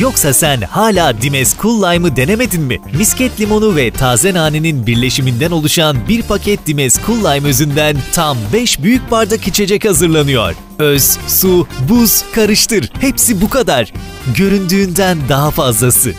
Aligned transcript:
Yoksa 0.00 0.32
sen 0.32 0.60
hala 0.60 1.20
Dimes 1.20 1.56
Cool 1.62 1.82
Lime'ı 1.82 2.16
denemedin 2.16 2.62
mi? 2.62 2.80
Misket 2.98 3.40
limonu 3.40 3.76
ve 3.76 3.90
taze 3.90 4.34
nanenin 4.34 4.86
birleşiminden 4.86 5.50
oluşan 5.50 5.96
bir 6.08 6.22
paket 6.22 6.66
Dimes 6.66 7.06
Cool 7.06 7.18
Lime 7.18 7.48
özünden 7.48 7.96
tam 8.14 8.36
5 8.52 8.82
büyük 8.82 9.10
bardak 9.10 9.46
içecek 9.46 9.84
hazırlanıyor. 9.84 10.54
Öz, 10.78 11.18
su, 11.26 11.66
buz, 11.88 12.24
karıştır. 12.34 12.92
Hepsi 13.00 13.40
bu 13.40 13.50
kadar. 13.50 13.92
Göründüğünden 14.36 15.18
daha 15.28 15.50
fazlası. 15.50 16.12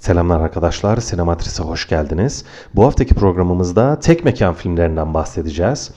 Selamlar 0.00 0.40
arkadaşlar, 0.40 0.96
Sinematris'e 0.96 1.62
hoş 1.62 1.88
geldiniz. 1.88 2.44
Bu 2.74 2.86
haftaki 2.86 3.14
programımızda 3.14 4.00
tek 4.00 4.24
mekan 4.24 4.54
filmlerinden 4.54 5.14
bahsedeceğiz. 5.14 5.90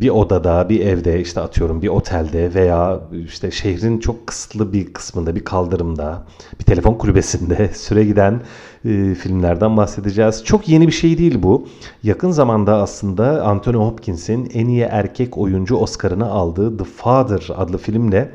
Bir 0.00 0.08
odada, 0.08 0.68
bir 0.68 0.80
evde, 0.80 1.20
işte 1.20 1.40
atıyorum 1.40 1.82
bir 1.82 1.88
otelde 1.88 2.54
veya 2.54 3.00
işte 3.24 3.50
şehrin 3.50 3.98
çok 3.98 4.26
kısıtlı 4.26 4.72
bir 4.72 4.92
kısmında, 4.92 5.34
bir 5.34 5.44
kaldırımda, 5.44 6.26
bir 6.60 6.64
telefon 6.64 6.94
kulübesinde 6.94 7.68
süre 7.74 8.04
giden 8.04 8.40
e, 8.84 9.14
filmlerden 9.14 9.76
bahsedeceğiz. 9.76 10.44
Çok 10.44 10.68
yeni 10.68 10.86
bir 10.86 10.92
şey 10.92 11.18
değil 11.18 11.42
bu. 11.42 11.68
Yakın 12.02 12.30
zamanda 12.30 12.76
aslında 12.76 13.44
Anthony 13.44 13.76
Hopkins'in 13.76 14.50
en 14.54 14.68
iyi 14.68 14.82
erkek 14.82 15.38
oyuncu 15.38 15.76
Oscar'ını 15.76 16.30
aldığı 16.30 16.78
The 16.78 16.84
Father 16.84 17.48
adlı 17.56 17.78
filmle 17.78 18.32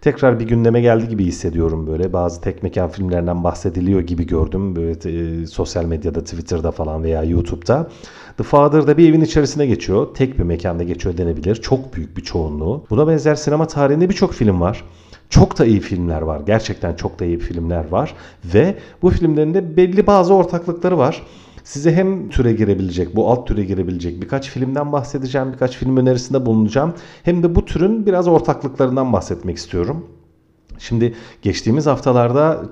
tekrar 0.00 0.40
bir 0.40 0.46
gündeme 0.46 0.80
geldi 0.80 1.08
gibi 1.08 1.24
hissediyorum 1.24 1.86
böyle. 1.86 2.12
Bazı 2.12 2.40
tek 2.40 2.62
mekan 2.62 2.88
filmlerinden 2.88 3.44
bahsediliyor 3.44 4.00
gibi 4.00 4.26
gördüm 4.26 4.76
böyle 4.76 4.92
e, 4.92 5.46
sosyal 5.46 5.84
medyada, 5.84 6.24
Twitter'da 6.24 6.70
falan 6.70 7.02
veya 7.02 7.22
YouTube'da. 7.24 7.88
The 8.36 8.44
Father'da 8.44 8.96
bir 8.96 9.08
evin 9.08 9.20
içerisine 9.20 9.66
geçiyor. 9.66 10.14
Tek 10.14 10.38
bir 10.38 10.44
mekanda 10.44 10.82
geçiyor 10.82 11.16
denebilir. 11.16 11.54
Çok 11.54 11.96
büyük 11.96 12.16
bir 12.16 12.22
çoğunluğu. 12.22 12.84
Buna 12.90 13.08
benzer 13.08 13.34
sinema 13.34 13.66
tarihinde 13.66 14.08
birçok 14.08 14.34
film 14.34 14.60
var. 14.60 14.84
Çok 15.30 15.58
da 15.58 15.66
iyi 15.66 15.80
filmler 15.80 16.22
var. 16.22 16.40
Gerçekten 16.46 16.94
çok 16.94 17.20
da 17.20 17.24
iyi 17.24 17.38
filmler 17.38 17.88
var. 17.88 18.14
Ve 18.54 18.74
bu 19.02 19.10
filmlerin 19.10 19.54
de 19.54 19.76
belli 19.76 20.06
bazı 20.06 20.34
ortaklıkları 20.34 20.98
var. 20.98 21.22
Size 21.68 21.94
hem 21.94 22.28
türe 22.28 22.52
girebilecek, 22.52 23.16
bu 23.16 23.30
alt 23.30 23.46
türe 23.46 23.64
girebilecek 23.64 24.22
birkaç 24.22 24.50
filmden 24.50 24.92
bahsedeceğim, 24.92 25.52
birkaç 25.52 25.76
film 25.76 25.96
önerisinde 25.96 26.46
bulunacağım. 26.46 26.94
Hem 27.22 27.42
de 27.42 27.54
bu 27.54 27.64
türün 27.64 28.06
biraz 28.06 28.28
ortaklıklarından 28.28 29.12
bahsetmek 29.12 29.56
istiyorum. 29.56 30.06
Şimdi 30.78 31.14
geçtiğimiz 31.42 31.86
haftalarda 31.86 32.62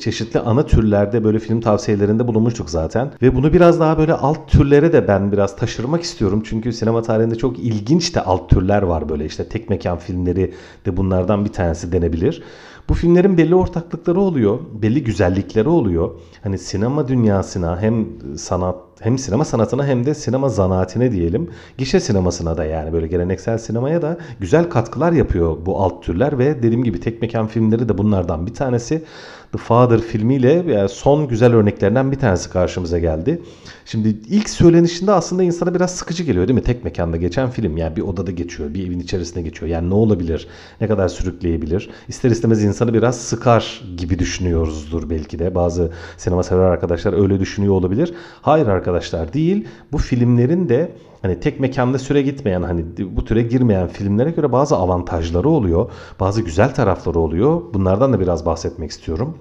çeşitli 0.00 0.40
ana 0.40 0.66
türlerde 0.66 1.24
böyle 1.24 1.38
film 1.38 1.60
tavsiyelerinde 1.60 2.28
bulunmuştuk 2.28 2.70
zaten. 2.70 3.12
Ve 3.22 3.34
bunu 3.36 3.52
biraz 3.52 3.80
daha 3.80 3.98
böyle 3.98 4.14
alt 4.14 4.48
türlere 4.48 4.92
de 4.92 5.08
ben 5.08 5.32
biraz 5.32 5.56
taşırmak 5.56 6.02
istiyorum. 6.02 6.42
Çünkü 6.44 6.72
sinema 6.72 7.02
tarihinde 7.02 7.34
çok 7.34 7.58
ilginç 7.58 8.14
de 8.14 8.20
alt 8.20 8.50
türler 8.50 8.82
var 8.82 9.08
böyle 9.08 9.24
işte 9.24 9.48
tek 9.48 9.70
mekan 9.70 9.98
filmleri 9.98 10.54
de 10.86 10.96
bunlardan 10.96 11.44
bir 11.44 11.52
tanesi 11.52 11.92
denebilir. 11.92 12.42
Bu 12.88 12.94
filmlerin 12.94 13.38
belli 13.38 13.54
ortaklıkları 13.54 14.20
oluyor, 14.20 14.58
belli 14.82 15.04
güzellikleri 15.04 15.68
oluyor. 15.68 16.10
Hani 16.42 16.58
sinema 16.58 17.08
dünyasına 17.08 17.80
hem 17.80 18.06
sanat 18.38 18.76
hem 19.00 19.18
sinema 19.18 19.44
sanatına 19.44 19.86
hem 19.86 20.06
de 20.06 20.14
sinema 20.14 20.48
zanaatine 20.48 21.12
diyelim. 21.12 21.50
Gişe 21.78 22.00
sinemasına 22.00 22.56
da 22.56 22.64
yani 22.64 22.92
böyle 22.92 23.06
geleneksel 23.06 23.58
sinemaya 23.58 24.02
da 24.02 24.18
güzel 24.40 24.70
katkılar 24.70 25.12
yapıyor 25.12 25.56
bu 25.66 25.78
alt 25.82 26.02
türler 26.02 26.38
ve 26.38 26.62
dediğim 26.62 26.84
gibi 26.84 27.00
tek 27.00 27.22
mekan 27.22 27.46
filmleri 27.46 27.88
de 27.88 27.98
bunlardan 27.98 28.46
bir 28.46 28.54
tanesi. 28.54 29.04
The 29.52 29.58
Father 29.58 30.00
filmiyle 30.00 30.64
yani 30.68 30.88
son 30.88 31.28
güzel 31.28 31.54
örneklerinden 31.54 32.12
bir 32.12 32.18
tanesi 32.18 32.50
karşımıza 32.50 32.98
geldi. 32.98 33.42
Şimdi 33.84 34.08
ilk 34.08 34.50
söylenişinde 34.50 35.12
aslında 35.12 35.42
insana 35.42 35.74
biraz 35.74 35.94
sıkıcı 35.94 36.22
geliyor 36.22 36.48
değil 36.48 36.58
mi? 36.58 36.64
Tek 36.64 36.84
mekanda 36.84 37.16
geçen 37.16 37.50
film 37.50 37.76
yani 37.76 37.96
bir 37.96 38.02
odada 38.02 38.30
geçiyor, 38.30 38.74
bir 38.74 38.86
evin 38.86 39.00
içerisinde 39.00 39.42
geçiyor. 39.42 39.70
Yani 39.70 39.90
ne 39.90 39.94
olabilir? 39.94 40.48
Ne 40.80 40.88
kadar 40.88 41.08
sürükleyebilir? 41.08 41.90
İster 42.08 42.30
istemez 42.30 42.64
insanı 42.64 42.94
biraz 42.94 43.20
sıkar 43.20 43.82
gibi 43.96 44.18
düşünüyoruzdur 44.18 45.10
belki 45.10 45.38
de. 45.38 45.54
Bazı 45.54 45.92
sinema 46.16 46.42
sever 46.42 46.64
arkadaşlar 46.64 47.22
öyle 47.22 47.40
düşünüyor 47.40 47.74
olabilir. 47.74 48.14
Hayır 48.42 48.66
arkadaşlar 48.66 49.32
değil. 49.32 49.68
Bu 49.92 49.98
filmlerin 49.98 50.68
de 50.68 50.92
hani 51.26 51.40
tek 51.40 51.60
mekanda 51.60 51.98
süre 51.98 52.22
gitmeyen 52.22 52.62
hani 52.62 52.84
bu 52.98 53.24
türe 53.24 53.42
girmeyen 53.42 53.88
filmlere 53.88 54.30
göre 54.30 54.52
bazı 54.52 54.76
avantajları 54.76 55.48
oluyor. 55.48 55.90
Bazı 56.20 56.42
güzel 56.42 56.74
tarafları 56.74 57.18
oluyor. 57.18 57.62
Bunlardan 57.74 58.12
da 58.12 58.20
biraz 58.20 58.46
bahsetmek 58.46 58.90
istiyorum. 58.90 59.38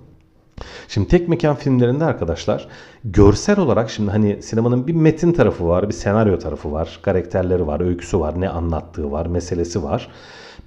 Şimdi 0.87 1.07
tek 1.07 1.29
mekan 1.29 1.55
filmlerinde 1.55 2.05
arkadaşlar 2.05 2.67
görsel 3.03 3.59
olarak 3.59 3.89
şimdi 3.89 4.11
hani 4.11 4.43
sinemanın 4.43 4.87
bir 4.87 4.93
metin 4.93 5.31
tarafı 5.31 5.67
var, 5.67 5.89
bir 5.89 5.93
senaryo 5.93 6.39
tarafı 6.39 6.71
var, 6.71 6.99
karakterleri 7.01 7.67
var, 7.67 7.79
öyküsü 7.79 8.19
var, 8.19 8.41
ne 8.41 8.49
anlattığı 8.49 9.11
var, 9.11 9.25
meselesi 9.25 9.83
var. 9.83 10.09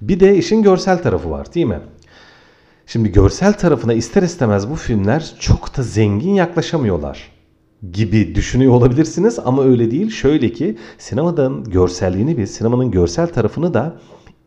Bir 0.01 0.19
de 0.19 0.37
işin 0.37 0.63
görsel 0.63 1.03
tarafı 1.03 1.31
var 1.31 1.53
değil 1.53 1.65
mi? 1.65 1.79
Şimdi 2.87 3.11
görsel 3.11 3.53
tarafına 3.53 3.93
ister 3.93 4.23
istemez 4.23 4.69
bu 4.69 4.75
filmler 4.75 5.35
çok 5.39 5.77
da 5.77 5.83
zengin 5.83 6.33
yaklaşamıyorlar 6.33 7.38
gibi 7.91 8.35
düşünüyor 8.35 8.73
olabilirsiniz 8.73 9.39
ama 9.45 9.63
öyle 9.63 9.91
değil. 9.91 10.09
Şöyle 10.09 10.51
ki 10.51 10.77
sinemadan 10.97 11.63
görselliğini 11.63 12.37
biz 12.37 12.51
sinemanın 12.51 12.91
görsel 12.91 13.27
tarafını 13.27 13.73
da 13.73 13.97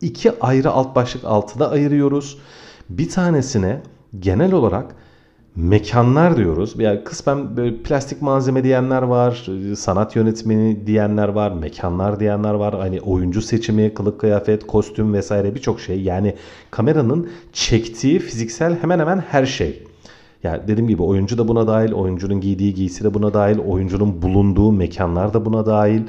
iki 0.00 0.41
ayrı 0.41 0.70
alt 0.70 0.94
başlık 0.97 1.25
altında 1.25 1.70
ayırıyoruz. 1.70 2.38
Bir 2.88 3.09
tanesine 3.09 3.82
genel 4.20 4.53
olarak 4.53 4.94
mekanlar 5.56 6.37
diyoruz. 6.37 6.75
Yani 6.78 7.04
kısmen 7.04 7.56
böyle 7.56 7.82
plastik 7.82 8.22
malzeme 8.22 8.65
diyenler 8.65 9.03
var, 9.03 9.50
sanat 9.76 10.16
yönetmeni 10.16 10.87
diyenler 10.87 11.28
var, 11.28 11.53
mekanlar 11.53 12.20
diyenler 12.20 12.54
var. 12.54 12.75
Hani 12.78 13.00
oyuncu 13.00 13.43
seçimi, 13.43 13.94
kılık 13.94 14.20
kıyafet, 14.20 14.66
kostüm 14.66 15.14
vesaire 15.14 15.54
birçok 15.54 15.81
şey. 15.81 16.03
Yani 16.03 16.34
kameranın 16.70 17.28
çektiği 17.53 18.19
fiziksel 18.19 18.78
hemen 18.82 18.99
hemen 18.99 19.19
her 19.19 19.47
şey. 19.47 19.82
Yani 20.43 20.61
dediğim 20.69 20.89
gibi 20.89 21.03
oyuncu 21.03 21.39
da 21.39 21.49
buna 21.49 21.67
dahil, 21.67 21.93
oyuncunun 21.93 22.41
giydiği 22.41 22.75
giysi 22.75 23.05
de 23.05 23.15
buna 23.15 23.35
dahil, 23.35 23.59
oyuncunun 23.59 24.23
bulunduğu 24.23 24.73
mekanlar 24.73 25.35
da 25.35 25.45
buna 25.45 25.67
dahil. 25.67 26.03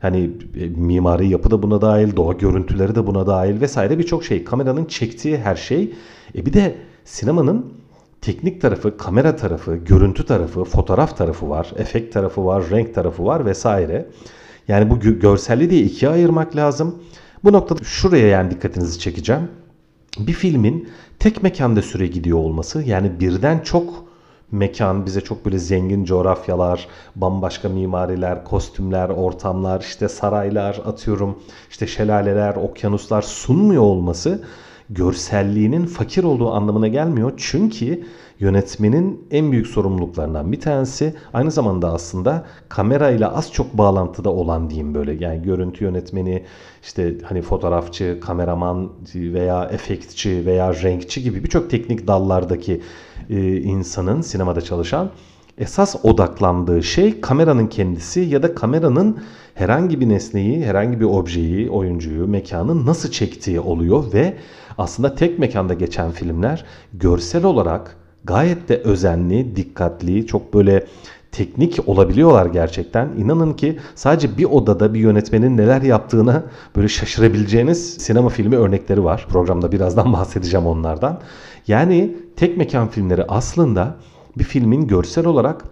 Hani 0.00 0.30
e, 0.60 0.68
mimari 0.68 1.28
yapı 1.28 1.50
da 1.50 1.62
buna 1.62 1.80
dahil, 1.80 2.16
doğa 2.16 2.32
görüntüleri 2.32 2.94
de 2.94 3.06
buna 3.06 3.26
dahil 3.26 3.60
vesaire 3.60 3.98
birçok 3.98 4.24
şey. 4.24 4.44
Kameranın 4.44 4.84
çektiği 4.84 5.38
her 5.38 5.56
şey. 5.56 5.94
E 6.34 6.46
bir 6.46 6.52
de 6.52 6.74
sinemanın 7.04 7.72
teknik 8.20 8.60
tarafı, 8.60 8.96
kamera 8.96 9.36
tarafı, 9.36 9.76
görüntü 9.76 10.26
tarafı, 10.26 10.64
fotoğraf 10.64 11.16
tarafı 11.16 11.50
var, 11.50 11.72
efekt 11.76 12.14
tarafı 12.14 12.44
var, 12.46 12.64
renk 12.70 12.94
tarafı 12.94 13.24
var 13.24 13.46
vesaire. 13.46 14.06
Yani 14.68 14.90
bu 14.90 15.00
görselliği 15.00 15.70
de 15.70 15.78
ikiye 15.78 16.10
ayırmak 16.10 16.56
lazım. 16.56 17.02
Bu 17.44 17.52
noktada 17.52 17.84
şuraya 17.84 18.26
yani 18.26 18.50
dikkatinizi 18.50 18.98
çekeceğim. 18.98 19.42
Bir 20.18 20.32
filmin 20.32 20.88
tek 21.18 21.42
mekanda 21.42 21.82
süre 21.82 22.06
gidiyor 22.06 22.38
olması 22.38 22.82
yani 22.82 23.20
birden 23.20 23.60
çok 23.60 24.08
mekan 24.52 25.06
bize 25.06 25.20
çok 25.20 25.44
böyle 25.44 25.58
zengin 25.58 26.04
coğrafyalar, 26.04 26.88
bambaşka 27.16 27.68
mimariler, 27.68 28.44
kostümler, 28.44 29.08
ortamlar, 29.08 29.80
işte 29.80 30.08
saraylar 30.08 30.80
atıyorum, 30.86 31.38
işte 31.70 31.86
şelaleler, 31.86 32.56
okyanuslar 32.56 33.22
sunmuyor 33.22 33.82
olması 33.82 34.44
görselliğinin 34.90 35.86
fakir 35.86 36.24
olduğu 36.24 36.50
anlamına 36.50 36.88
gelmiyor. 36.88 37.32
Çünkü 37.36 38.04
yönetmenin 38.40 39.26
en 39.30 39.52
büyük 39.52 39.66
sorumluluklarından 39.66 40.52
bir 40.52 40.60
tanesi 40.60 41.14
aynı 41.32 41.50
zamanda 41.50 41.92
aslında 41.92 42.46
kamerayla 42.68 43.34
az 43.34 43.52
çok 43.52 43.78
bağlantıda 43.78 44.30
olan 44.30 44.70
diyeyim 44.70 44.94
böyle. 44.94 45.24
Yani 45.24 45.42
görüntü 45.42 45.84
yönetmeni, 45.84 46.44
işte 46.82 47.14
hani 47.24 47.42
fotoğrafçı, 47.42 48.18
kameraman 48.20 48.90
veya 49.14 49.64
efektçi 49.64 50.46
veya 50.46 50.74
renkçi 50.74 51.22
gibi 51.22 51.44
birçok 51.44 51.70
teknik 51.70 52.06
dallardaki 52.06 52.82
e, 53.30 53.56
insanın 53.56 54.20
sinemada 54.20 54.60
çalışan 54.60 55.10
esas 55.58 56.04
odaklandığı 56.04 56.82
şey 56.82 57.20
kameranın 57.20 57.66
kendisi 57.66 58.20
ya 58.20 58.42
da 58.42 58.54
kameranın 58.54 59.18
herhangi 59.54 60.00
bir 60.00 60.08
nesneyi, 60.08 60.64
herhangi 60.64 61.00
bir 61.00 61.04
objeyi, 61.04 61.70
oyuncuyu, 61.70 62.26
mekanı 62.26 62.86
nasıl 62.86 63.10
çektiği 63.10 63.60
oluyor 63.60 64.12
ve 64.12 64.34
aslında 64.78 65.14
tek 65.14 65.38
mekanda 65.38 65.74
geçen 65.74 66.10
filmler 66.10 66.64
görsel 66.92 67.44
olarak 67.44 67.96
gayet 68.28 68.68
de 68.68 68.76
özenli, 68.76 69.56
dikkatli, 69.56 70.26
çok 70.26 70.54
böyle 70.54 70.86
teknik 71.32 71.88
olabiliyorlar 71.88 72.46
gerçekten. 72.46 73.08
İnanın 73.18 73.52
ki 73.52 73.78
sadece 73.94 74.38
bir 74.38 74.44
odada 74.44 74.94
bir 74.94 75.00
yönetmenin 75.00 75.56
neler 75.56 75.82
yaptığına 75.82 76.42
böyle 76.76 76.88
şaşırabileceğiniz 76.88 77.94
sinema 77.94 78.28
filmi 78.28 78.56
örnekleri 78.56 79.04
var. 79.04 79.26
Programda 79.28 79.72
birazdan 79.72 80.12
bahsedeceğim 80.12 80.66
onlardan. 80.66 81.20
Yani 81.66 82.16
tek 82.36 82.56
mekan 82.56 82.88
filmleri 82.88 83.24
aslında 83.28 83.96
bir 84.38 84.44
filmin 84.44 84.86
görsel 84.86 85.26
olarak 85.26 85.64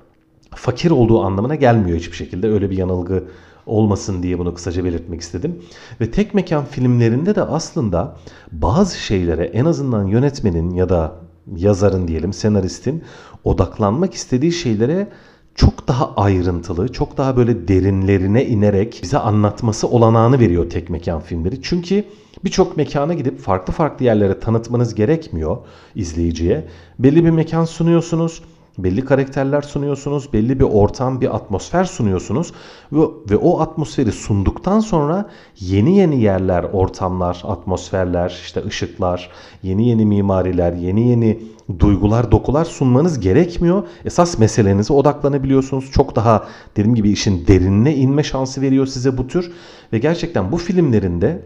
fakir 0.54 0.90
olduğu 0.90 1.22
anlamına 1.22 1.54
gelmiyor 1.54 1.98
hiçbir 1.98 2.16
şekilde. 2.16 2.48
Öyle 2.48 2.70
bir 2.70 2.76
yanılgı 2.76 3.24
olmasın 3.66 4.22
diye 4.22 4.38
bunu 4.38 4.54
kısaca 4.54 4.84
belirtmek 4.84 5.20
istedim. 5.20 5.62
Ve 6.00 6.10
tek 6.10 6.34
mekan 6.34 6.64
filmlerinde 6.64 7.34
de 7.34 7.42
aslında 7.42 8.16
bazı 8.52 8.98
şeylere 8.98 9.44
en 9.44 9.64
azından 9.64 10.06
yönetmenin 10.06 10.74
ya 10.74 10.88
da 10.88 11.25
yazarın 11.56 12.08
diyelim 12.08 12.32
senaristin 12.32 13.04
odaklanmak 13.44 14.14
istediği 14.14 14.52
şeylere 14.52 15.08
çok 15.54 15.88
daha 15.88 16.14
ayrıntılı, 16.14 16.92
çok 16.92 17.16
daha 17.16 17.36
böyle 17.36 17.68
derinlerine 17.68 18.46
inerek 18.46 19.00
bize 19.02 19.18
anlatması 19.18 19.88
olanağını 19.88 20.40
veriyor 20.40 20.70
tek 20.70 20.90
mekan 20.90 21.20
filmleri. 21.20 21.62
Çünkü 21.62 22.04
birçok 22.44 22.76
mekana 22.76 23.14
gidip 23.14 23.38
farklı 23.38 23.72
farklı 23.72 24.04
yerlere 24.04 24.40
tanıtmanız 24.40 24.94
gerekmiyor 24.94 25.56
izleyiciye. 25.94 26.64
Belli 26.98 27.24
bir 27.24 27.30
mekan 27.30 27.64
sunuyorsunuz 27.64 28.42
belli 28.78 29.04
karakterler 29.04 29.62
sunuyorsunuz, 29.62 30.32
belli 30.32 30.60
bir 30.60 30.64
ortam, 30.64 31.20
bir 31.20 31.36
atmosfer 31.36 31.84
sunuyorsunuz 31.84 32.52
ve, 32.92 33.00
ve 33.30 33.36
o 33.36 33.60
atmosferi 33.60 34.12
sunduktan 34.12 34.80
sonra 34.80 35.30
yeni 35.60 35.98
yeni 35.98 36.22
yerler, 36.22 36.64
ortamlar, 36.64 37.42
atmosferler, 37.44 38.40
işte 38.44 38.64
ışıklar, 38.66 39.30
yeni 39.62 39.88
yeni 39.88 40.06
mimariler, 40.06 40.72
yeni 40.72 41.08
yeni 41.08 41.38
duygular, 41.78 42.30
dokular 42.32 42.64
sunmanız 42.64 43.20
gerekmiyor. 43.20 43.82
Esas 44.04 44.38
meselenize 44.38 44.92
odaklanabiliyorsunuz. 44.92 45.90
Çok 45.92 46.16
daha 46.16 46.46
dediğim 46.76 46.94
gibi 46.94 47.10
işin 47.10 47.46
derinine 47.46 47.94
inme 47.94 48.22
şansı 48.22 48.60
veriyor 48.60 48.86
size 48.86 49.18
bu 49.18 49.26
tür 49.26 49.52
ve 49.92 49.98
gerçekten 49.98 50.52
bu 50.52 50.56
filmlerinde 50.56 51.42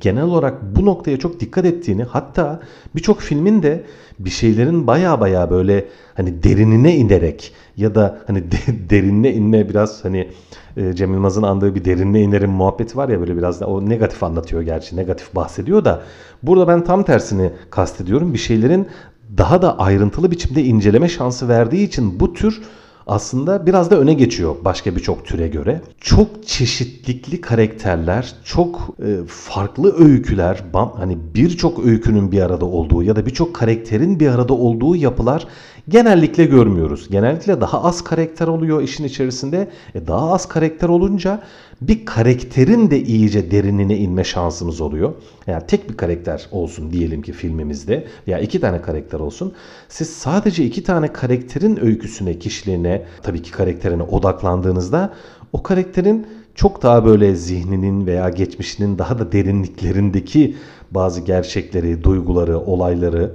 genel 0.00 0.22
olarak 0.22 0.76
bu 0.76 0.86
noktaya 0.86 1.16
çok 1.18 1.40
dikkat 1.40 1.64
ettiğini 1.64 2.04
hatta 2.04 2.60
birçok 2.94 3.20
filmin 3.20 3.62
de 3.62 3.84
bir 4.18 4.30
şeylerin 4.30 4.86
baya 4.86 5.20
baya 5.20 5.50
böyle 5.50 5.88
hani 6.14 6.42
derinine 6.42 6.96
inerek 6.96 7.52
ya 7.76 7.94
da 7.94 8.18
hani 8.26 8.52
de, 8.52 8.56
derinine 8.90 9.32
inme 9.32 9.68
biraz 9.68 10.04
hani 10.04 10.28
e, 10.76 10.92
Cem 10.94 11.12
Yılmaz'ın 11.12 11.42
andığı 11.42 11.74
bir 11.74 11.84
derinine 11.84 12.22
inerim 12.22 12.50
muhabbeti 12.50 12.96
var 12.96 13.08
ya 13.08 13.20
böyle 13.20 13.36
biraz 13.36 13.60
da 13.60 13.66
o 13.66 13.88
negatif 13.88 14.22
anlatıyor 14.22 14.62
gerçi 14.62 14.96
negatif 14.96 15.34
bahsediyor 15.34 15.84
da. 15.84 16.02
Burada 16.42 16.68
ben 16.68 16.84
tam 16.84 17.02
tersini 17.02 17.50
kastediyorum. 17.70 18.32
Bir 18.32 18.38
şeylerin 18.38 18.88
daha 19.36 19.62
da 19.62 19.78
ayrıntılı 19.78 20.30
biçimde 20.30 20.64
inceleme 20.64 21.08
şansı 21.08 21.48
verdiği 21.48 21.86
için 21.86 22.20
bu 22.20 22.32
tür 22.32 22.62
aslında 23.10 23.66
biraz 23.66 23.90
da 23.90 23.98
öne 23.98 24.14
geçiyor 24.14 24.56
başka 24.64 24.96
birçok 24.96 25.26
türe 25.26 25.48
göre. 25.48 25.80
Çok 26.00 26.46
çeşitlikli 26.46 27.40
karakterler, 27.40 28.34
çok 28.44 28.96
e, 29.02 29.26
farklı 29.26 30.04
öyküler, 30.04 30.64
hani 30.96 31.18
birçok 31.34 31.84
öykünün 31.86 32.32
bir 32.32 32.42
arada 32.42 32.64
olduğu 32.64 33.02
ya 33.02 33.16
da 33.16 33.26
birçok 33.26 33.54
karakterin 33.54 34.20
bir 34.20 34.28
arada 34.28 34.54
olduğu 34.54 34.96
yapılar 34.96 35.46
genellikle 35.90 36.44
görmüyoruz. 36.44 37.08
Genellikle 37.10 37.60
daha 37.60 37.84
az 37.84 38.04
karakter 38.04 38.46
oluyor 38.46 38.82
işin 38.82 39.04
içerisinde. 39.04 39.68
E 39.94 40.06
daha 40.06 40.32
az 40.32 40.48
karakter 40.48 40.88
olunca 40.88 41.42
bir 41.80 42.06
karakterin 42.06 42.90
de 42.90 43.02
iyice 43.02 43.50
derinine 43.50 43.96
inme 43.96 44.24
şansımız 44.24 44.80
oluyor. 44.80 45.12
Yani 45.46 45.62
tek 45.66 45.90
bir 45.90 45.96
karakter 45.96 46.46
olsun 46.50 46.92
diyelim 46.92 47.22
ki 47.22 47.32
filmimizde 47.32 48.06
veya 48.28 48.38
iki 48.38 48.60
tane 48.60 48.82
karakter 48.82 49.20
olsun. 49.20 49.52
Siz 49.88 50.10
sadece 50.10 50.64
iki 50.64 50.84
tane 50.84 51.12
karakterin 51.12 51.84
öyküsüne, 51.84 52.38
kişiliğine, 52.38 53.02
tabii 53.22 53.42
ki 53.42 53.50
karakterine 53.50 54.02
odaklandığınızda 54.02 55.14
o 55.52 55.62
karakterin 55.62 56.26
çok 56.54 56.82
daha 56.82 57.04
böyle 57.04 57.34
zihninin 57.34 58.06
veya 58.06 58.28
geçmişinin 58.28 58.98
daha 58.98 59.18
da 59.18 59.32
derinliklerindeki 59.32 60.56
bazı 60.90 61.20
gerçekleri, 61.20 62.04
duyguları, 62.04 62.58
olayları, 62.58 63.32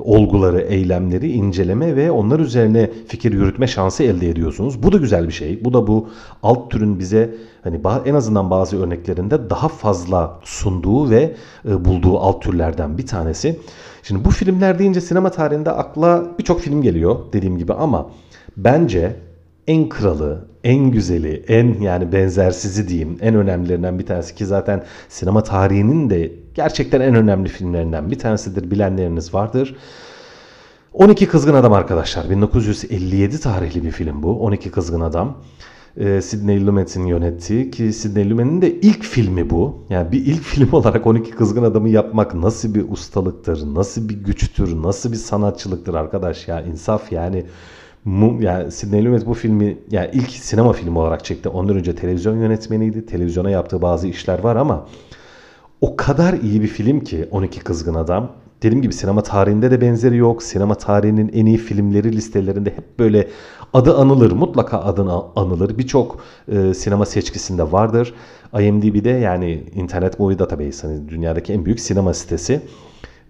olguları, 0.00 0.60
eylemleri 0.60 1.32
inceleme 1.32 1.96
ve 1.96 2.10
onlar 2.10 2.40
üzerine 2.40 2.90
fikir 3.06 3.32
yürütme 3.32 3.66
şansı 3.66 4.02
elde 4.02 4.28
ediyorsunuz. 4.28 4.82
Bu 4.82 4.92
da 4.92 4.96
güzel 4.96 5.28
bir 5.28 5.32
şey. 5.32 5.64
Bu 5.64 5.72
da 5.72 5.86
bu 5.86 6.08
alt 6.42 6.70
türün 6.70 6.98
bize 6.98 7.34
hani 7.64 7.80
en 8.06 8.14
azından 8.14 8.50
bazı 8.50 8.82
örneklerinde 8.82 9.50
daha 9.50 9.68
fazla 9.68 10.40
sunduğu 10.44 11.10
ve 11.10 11.34
e, 11.68 11.84
bulduğu 11.84 12.18
alt 12.18 12.42
türlerden 12.42 12.98
bir 12.98 13.06
tanesi. 13.06 13.58
Şimdi 14.02 14.24
bu 14.24 14.30
filmler 14.30 14.78
deyince 14.78 15.00
sinema 15.00 15.30
tarihinde 15.30 15.70
akla 15.70 16.26
birçok 16.38 16.60
film 16.60 16.82
geliyor 16.82 17.16
dediğim 17.32 17.58
gibi 17.58 17.72
ama 17.72 18.10
bence 18.56 19.16
en 19.68 19.88
kralı, 19.88 20.48
en 20.64 20.90
güzeli, 20.90 21.44
en 21.48 21.80
yani 21.80 22.12
benzersizi 22.12 22.88
diyeyim 22.88 23.18
en 23.20 23.34
önemlilerinden 23.34 23.98
bir 23.98 24.06
tanesi 24.06 24.34
ki 24.34 24.46
zaten 24.46 24.84
sinema 25.08 25.42
tarihinin 25.42 26.10
de 26.10 26.32
gerçekten 26.54 27.00
en 27.00 27.14
önemli 27.14 27.48
filmlerinden 27.48 28.10
bir 28.10 28.18
tanesidir 28.18 28.70
bilenleriniz 28.70 29.34
vardır. 29.34 29.76
12 30.92 31.26
Kızgın 31.28 31.54
Adam 31.54 31.72
arkadaşlar 31.72 32.30
1957 32.30 33.40
tarihli 33.40 33.84
bir 33.84 33.90
film 33.90 34.22
bu 34.22 34.40
12 34.40 34.70
Kızgın 34.70 35.00
Adam. 35.00 35.36
Ee, 35.96 36.20
Sidney 36.22 36.66
Lumet'in 36.66 37.06
yönettiği 37.06 37.70
ki 37.70 37.92
Sidney 37.92 38.30
Lumet'in 38.30 38.62
de 38.62 38.74
ilk 38.74 39.04
filmi 39.04 39.50
bu. 39.50 39.86
Yani 39.90 40.12
bir 40.12 40.26
ilk 40.26 40.42
film 40.42 40.72
olarak 40.72 41.06
12 41.06 41.30
Kızgın 41.30 41.62
Adam'ı 41.62 41.88
yapmak 41.88 42.34
nasıl 42.34 42.74
bir 42.74 42.90
ustalıktır, 42.90 43.74
nasıl 43.74 44.08
bir 44.08 44.14
güçtür, 44.14 44.82
nasıl 44.82 45.12
bir 45.12 45.16
sanatçılıktır 45.16 45.94
arkadaş 45.94 46.48
ya 46.48 46.62
insaf 46.62 47.12
yani 47.12 47.44
yani 48.40 48.72
Sidney 48.72 49.04
Lumet 49.04 49.26
bu 49.26 49.34
filmi 49.34 49.78
yani 49.90 50.10
ilk 50.12 50.30
sinema 50.30 50.72
filmi 50.72 50.98
olarak 50.98 51.24
çekti. 51.24 51.48
Ondan 51.48 51.76
önce 51.76 51.94
televizyon 51.94 52.36
yönetmeniydi. 52.36 53.06
Televizyona 53.06 53.50
yaptığı 53.50 53.82
bazı 53.82 54.08
işler 54.08 54.38
var 54.38 54.56
ama 54.56 54.86
o 55.80 55.96
kadar 55.96 56.34
iyi 56.34 56.62
bir 56.62 56.66
film 56.66 57.00
ki 57.00 57.28
12 57.30 57.60
Kızgın 57.60 57.94
Adam. 57.94 58.32
Dediğim 58.62 58.82
gibi 58.82 58.92
sinema 58.92 59.22
tarihinde 59.22 59.70
de 59.70 59.80
benzeri 59.80 60.16
yok. 60.16 60.42
Sinema 60.42 60.74
tarihinin 60.74 61.30
en 61.32 61.46
iyi 61.46 61.56
filmleri 61.56 62.12
listelerinde 62.12 62.70
hep 62.70 62.98
böyle 62.98 63.28
adı 63.72 63.96
anılır. 63.96 64.32
Mutlaka 64.32 64.80
adına 64.80 65.22
anılır. 65.36 65.78
Birçok 65.78 66.20
e, 66.48 66.74
sinema 66.74 67.06
seçkisinde 67.06 67.72
vardır. 67.72 68.14
IMDb'de 68.60 69.10
yani 69.10 69.64
Internet 69.74 70.18
Movie 70.18 70.38
Database 70.38 70.86
hani 70.86 71.08
dünyadaki 71.08 71.52
en 71.52 71.64
büyük 71.64 71.80
sinema 71.80 72.14
sitesi. 72.14 72.60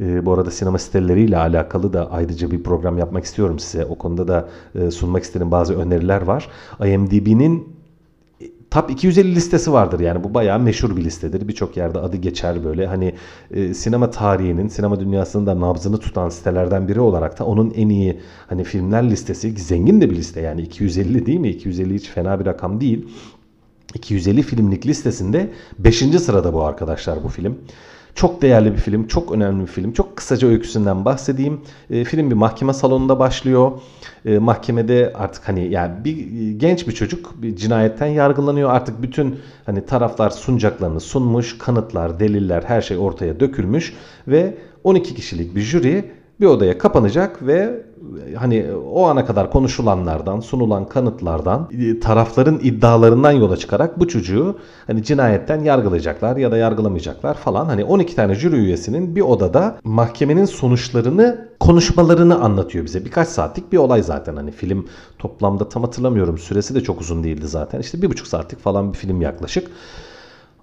E, 0.01 0.27
bu 0.27 0.33
arada 0.33 0.51
sinema 0.51 0.79
siteleriyle 0.79 1.39
alakalı 1.39 1.93
da 1.93 2.11
ayrıca 2.11 2.51
bir 2.51 2.63
program 2.63 2.99
yapmak 2.99 3.25
istiyorum 3.25 3.59
size. 3.59 3.85
O 3.85 3.95
konuda 3.95 4.29
da 4.29 4.49
e, 4.75 4.91
sunmak 4.91 5.23
istediğim 5.23 5.51
bazı 5.51 5.79
öneriler 5.79 6.23
var. 6.23 6.49
IMDb'nin 6.85 7.69
e, 8.41 8.45
Top 8.71 8.91
250 8.91 9.35
listesi 9.35 9.73
vardır 9.73 10.01
yani 10.01 10.25
bu 10.25 10.35
bayağı 10.35 10.61
meşhur 10.61 10.97
bir 10.97 11.05
listedir. 11.05 11.49
Birçok 11.49 11.77
yerde 11.77 11.99
adı 11.99 12.17
geçer 12.17 12.65
böyle. 12.65 12.87
Hani 12.87 13.15
e, 13.51 13.75
sinema 13.75 14.11
tarihinin, 14.11 14.69
sinema 14.69 15.01
dünyasının 15.01 15.47
da 15.47 15.61
nabzını 15.61 15.99
tutan 15.99 16.29
sitelerden 16.29 16.89
biri 16.89 17.01
olarak 17.01 17.39
da 17.39 17.45
onun 17.45 17.71
en 17.71 17.89
iyi 17.89 18.21
hani 18.47 18.65
filmler 18.65 19.11
listesi 19.11 19.51
zengin 19.51 20.01
de 20.01 20.11
bir 20.11 20.17
liste 20.17 20.41
yani 20.41 20.63
250 20.63 21.27
değil 21.27 21.41
mi? 21.41 21.49
250 21.49 21.95
hiç 21.95 22.09
fena 22.09 22.41
bir 22.41 22.47
rakam 22.47 22.81
değil. 22.81 23.09
250 23.95 24.43
filmlik 24.43 24.87
listesinde 24.87 25.51
5. 25.79 25.99
sırada 25.99 26.53
bu 26.53 26.65
arkadaşlar 26.65 27.25
bu 27.25 27.29
film. 27.29 27.59
Çok 28.19 28.43
değerli 28.43 28.73
bir 28.73 28.79
film, 28.79 29.07
çok 29.07 29.33
önemli 29.33 29.63
bir 29.63 29.67
film. 29.67 29.93
Çok 29.93 30.17
kısaca 30.17 30.49
öyküsünden 30.49 31.05
bahsedeyim. 31.05 31.61
E, 31.91 32.05
film 32.05 32.31
bir 32.31 32.35
mahkeme 32.35 32.73
salonunda 32.73 33.19
başlıyor. 33.19 33.73
E, 34.25 34.39
mahkemede 34.39 35.13
artık 35.15 35.49
hani 35.49 35.69
yani 35.69 36.05
bir 36.05 36.17
genç 36.51 36.89
bir 36.89 36.93
çocuk 36.93 37.43
bir 37.43 37.57
cinayetten 37.57 38.07
yargılanıyor. 38.07 38.71
Artık 38.71 39.03
bütün 39.03 39.39
hani 39.67 39.87
taraflar 39.87 40.31
sunacaklarını 40.31 41.01
sunmuş, 41.01 41.59
kanıtlar, 41.59 42.21
deliller 42.21 42.63
her 42.63 42.83
şey 42.83 42.99
ortaya 42.99 43.41
dökülmüş 43.41 43.95
ve 44.29 44.55
12 44.85 45.15
kişilik 45.15 45.57
bir 45.57 45.61
jüri 45.61 46.11
bir 46.41 46.47
odaya 46.47 46.79
kapanacak 46.79 47.47
ve 47.47 47.83
hani 48.37 48.67
o 48.93 49.07
ana 49.07 49.27
kadar 49.27 49.51
konuşulanlardan, 49.51 50.41
sunulan 50.41 50.89
kanıtlardan, 50.89 51.69
e, 51.79 52.01
tarafların 52.01 52.61
iddialarından 52.63 53.33
yola 53.33 53.57
çıkarak 53.57 54.01
bu 54.01 54.09
çocuğu 54.09 54.59
hani 54.87 55.03
cinayetten 55.03 55.61
yargılayacaklar 55.65 56.37
ya 56.37 56.53
da 56.53 56.57
yargılamayacaklar 56.57 57.35
falan. 57.35 57.67
Hani 57.67 57.85
12 57.85 58.17
tane 58.17 58.35
jüri 58.35 58.57
üyesinin 58.57 59.17
bir 59.17 59.21
odada 59.21 59.79
mahkemenin 59.85 60.45
sonuçlarını 60.45 61.49
konuşmalarını 61.61 62.41
anlatıyor 62.41 62.85
bize. 62.85 63.05
Birkaç 63.05 63.29
saatlik 63.29 63.73
bir 63.73 63.79
olay 63.79 64.03
zaten 64.03 64.37
hani 64.37 64.51
film 64.51 64.87
toplamda 65.19 65.69
tam 65.69 65.83
hatırlamıyorum 65.83 66.39
süresi 66.39 66.75
de 66.75 66.81
çok 66.81 67.01
uzun 67.01 67.25
değildi 67.25 67.49
zaten. 67.49 67.81
İşte 67.81 68.03
bir 68.03 68.11
buçuk 68.11 68.27
saatlik 68.27 68.61
falan 68.61 68.93
bir 68.93 68.99
film 68.99 69.21
yaklaşık. 69.21 69.71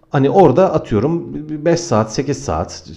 Hani 0.10 0.30
orada 0.30 0.74
atıyorum 0.74 1.34
5 1.66 1.80
saat 1.80 2.14
8 2.14 2.44
saat 2.44 2.90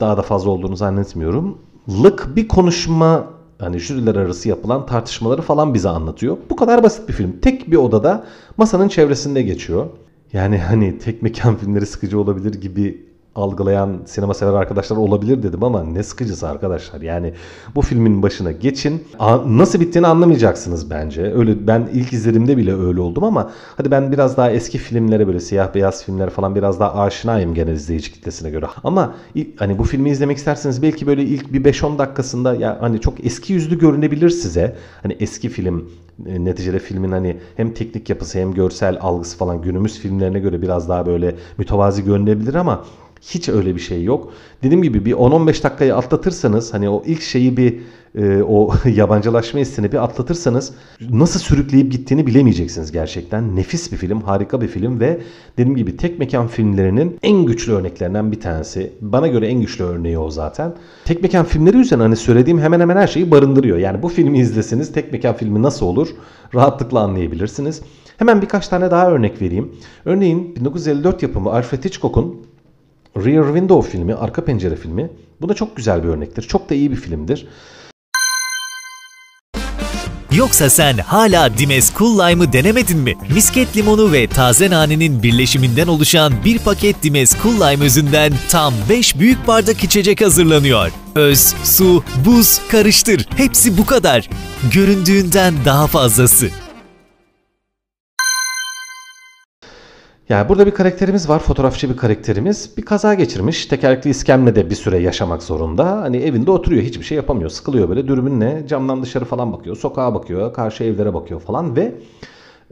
daha 0.00 0.16
da 0.16 0.22
fazla 0.22 0.50
olduğunu 0.50 0.76
zannetmiyorum 0.76 1.58
lık 1.88 2.36
bir 2.36 2.48
konuşma 2.48 3.24
hani 3.58 3.78
jüriler 3.78 4.14
arası 4.14 4.48
yapılan 4.48 4.86
tartışmaları 4.86 5.42
falan 5.42 5.74
bize 5.74 5.88
anlatıyor. 5.88 6.36
Bu 6.50 6.56
kadar 6.56 6.82
basit 6.82 7.08
bir 7.08 7.12
film. 7.12 7.40
Tek 7.42 7.70
bir 7.70 7.76
odada 7.76 8.24
masanın 8.56 8.88
çevresinde 8.88 9.42
geçiyor. 9.42 9.86
Yani 10.32 10.58
hani 10.58 10.98
tek 10.98 11.22
mekan 11.22 11.56
filmleri 11.56 11.86
sıkıcı 11.86 12.20
olabilir 12.20 12.54
gibi 12.54 13.06
algılayan 13.34 14.00
sinema 14.06 14.34
sever 14.34 14.52
arkadaşlar 14.52 14.96
olabilir 14.96 15.42
dedim 15.42 15.64
ama 15.64 15.82
ne 15.84 16.02
sıkıcısı 16.02 16.48
arkadaşlar. 16.48 17.00
Yani 17.00 17.32
bu 17.74 17.82
filmin 17.82 18.22
başına 18.22 18.52
geçin. 18.52 19.04
Nasıl 19.46 19.80
bittiğini 19.80 20.06
anlamayacaksınız 20.06 20.90
bence. 20.90 21.34
Öyle 21.34 21.66
ben 21.66 21.88
ilk 21.92 22.12
izlediğimde 22.12 22.56
bile 22.56 22.74
öyle 22.74 23.00
oldum 23.00 23.24
ama 23.24 23.50
hadi 23.76 23.90
ben 23.90 24.12
biraz 24.12 24.36
daha 24.36 24.50
eski 24.50 24.78
filmlere 24.78 25.26
böyle 25.26 25.40
siyah 25.40 25.74
beyaz 25.74 26.04
filmlere 26.04 26.30
falan 26.30 26.54
biraz 26.54 26.80
daha 26.80 27.02
aşinayım 27.02 27.54
genel 27.54 27.72
izleyici 27.72 28.12
kitlesine 28.12 28.50
göre. 28.50 28.66
Ama 28.84 29.14
hani 29.56 29.78
bu 29.78 29.84
filmi 29.84 30.10
izlemek 30.10 30.36
isterseniz 30.36 30.82
belki 30.82 31.06
böyle 31.06 31.22
ilk 31.22 31.52
bir 31.52 31.64
5-10 31.64 31.98
dakikasında 31.98 32.54
ya 32.54 32.78
hani 32.80 33.00
çok 33.00 33.26
eski 33.26 33.52
yüzlü 33.52 33.78
görünebilir 33.78 34.30
size. 34.30 34.76
Hani 35.02 35.16
eski 35.20 35.48
film 35.48 35.90
e, 36.26 36.44
neticede 36.44 36.78
filmin 36.78 37.12
hani 37.12 37.36
hem 37.56 37.74
teknik 37.74 38.10
yapısı 38.10 38.38
hem 38.38 38.54
görsel 38.54 38.98
algısı 39.00 39.36
falan 39.36 39.62
günümüz 39.62 39.98
filmlerine 39.98 40.38
göre 40.38 40.62
biraz 40.62 40.88
daha 40.88 41.06
böyle 41.06 41.34
mütevazi 41.58 42.04
görünebilir 42.04 42.54
ama 42.54 42.84
Hiç 43.26 43.48
öyle 43.48 43.74
bir 43.74 43.80
şey 43.80 44.04
yok. 44.04 44.32
Dediğim 44.62 44.82
gibi 44.82 45.04
bir 45.04 45.12
10-15 45.12 45.62
dakikayı 45.62 45.96
atlatırsanız 45.96 46.74
hani 46.74 46.88
o 46.88 47.02
ilk 47.06 47.22
şeyi 47.22 47.56
bir 47.56 47.80
e, 48.18 48.42
o 48.42 48.74
yabancılaşma 48.94 49.60
hissini 49.60 49.92
bir 49.92 50.04
atlatırsanız 50.04 50.72
nasıl 51.10 51.40
sürükleyip 51.40 51.92
gittiğini 51.92 52.26
bilemeyeceksiniz 52.26 52.92
gerçekten. 52.92 53.56
Nefis 53.56 53.92
bir 53.92 53.96
film, 53.96 54.20
harika 54.20 54.60
bir 54.60 54.68
film 54.68 55.00
ve 55.00 55.20
dediğim 55.58 55.76
gibi 55.76 55.96
tek 55.96 56.18
mekan 56.18 56.46
filmlerinin 56.46 57.18
en 57.22 57.44
güçlü 57.44 57.72
örneklerinden 57.72 58.32
bir 58.32 58.40
tanesi. 58.40 58.92
Bana 59.00 59.28
göre 59.28 59.46
en 59.46 59.60
güçlü 59.60 59.84
örneği 59.84 60.18
o 60.18 60.30
zaten. 60.30 60.74
Tek 61.04 61.22
mekan 61.22 61.44
filmleri 61.44 61.76
üzerine 61.76 62.02
hani 62.02 62.16
söylediğim 62.16 62.58
hemen 62.58 62.80
hemen 62.80 62.96
her 62.96 63.06
şeyi 63.06 63.30
barındırıyor. 63.30 63.78
Yani 63.78 64.02
bu 64.02 64.08
filmi 64.08 64.38
izleseniz 64.38 64.92
tek 64.92 65.12
mekan 65.12 65.36
filmi 65.36 65.62
nasıl 65.62 65.86
olur 65.86 66.08
rahatlıkla 66.54 67.00
anlayabilirsiniz. 67.00 67.82
Hemen 68.18 68.42
birkaç 68.42 68.68
tane 68.68 68.90
daha 68.90 69.10
örnek 69.10 69.42
vereyim. 69.42 69.72
Örneğin 70.04 70.56
1954 70.56 71.22
yapımı 71.22 71.52
Alfred 71.52 71.84
Hitchcock'un 71.84 72.46
Rear 73.16 73.44
Window 73.46 73.90
filmi, 73.90 74.14
arka 74.14 74.44
pencere 74.44 74.76
filmi. 74.76 75.10
Bu 75.40 75.48
da 75.48 75.54
çok 75.54 75.76
güzel 75.76 76.02
bir 76.02 76.08
örnektir. 76.08 76.42
Çok 76.42 76.70
da 76.70 76.74
iyi 76.74 76.90
bir 76.90 76.96
filmdir. 76.96 77.46
Yoksa 80.32 80.70
sen 80.70 80.98
hala 80.98 81.58
Dimes 81.58 81.92
Cool 81.98 82.18
Lime'ı 82.18 82.52
denemedin 82.52 82.98
mi? 82.98 83.14
Misket 83.34 83.76
limonu 83.76 84.12
ve 84.12 84.26
taze 84.26 84.70
nanenin 84.70 85.22
birleşiminden 85.22 85.86
oluşan 85.86 86.32
bir 86.44 86.58
paket 86.58 87.02
Dimes 87.02 87.42
Cool 87.42 87.54
Lime 87.54 87.84
özünden 87.84 88.32
tam 88.50 88.74
5 88.88 89.18
büyük 89.18 89.46
bardak 89.46 89.84
içecek 89.84 90.20
hazırlanıyor. 90.20 90.90
Öz, 91.14 91.54
su, 91.64 92.04
buz, 92.26 92.60
karıştır. 92.70 93.28
Hepsi 93.36 93.78
bu 93.78 93.86
kadar. 93.86 94.30
Göründüğünden 94.72 95.54
daha 95.64 95.86
fazlası. 95.86 96.63
Yani 100.28 100.48
burada 100.48 100.66
bir 100.66 100.70
karakterimiz 100.70 101.28
var, 101.28 101.38
fotoğrafçı 101.38 101.90
bir 101.90 101.96
karakterimiz. 101.96 102.70
Bir 102.76 102.82
kaza 102.82 103.14
geçirmiş, 103.14 103.66
tekerlekli 103.66 104.10
iskemlede 104.10 104.70
bir 104.70 104.74
süre 104.74 104.98
yaşamak 104.98 105.42
zorunda. 105.42 105.86
Hani 105.86 106.16
evinde 106.16 106.50
oturuyor, 106.50 106.82
hiçbir 106.82 107.04
şey 107.04 107.16
yapamıyor, 107.16 107.50
sıkılıyor 107.50 107.88
böyle 107.88 108.08
dürbünle 108.08 108.64
camdan 108.68 109.02
dışarı 109.02 109.24
falan 109.24 109.52
bakıyor, 109.52 109.76
sokağa 109.76 110.14
bakıyor, 110.14 110.52
karşı 110.52 110.84
evlere 110.84 111.14
bakıyor 111.14 111.40
falan 111.40 111.76
ve 111.76 111.94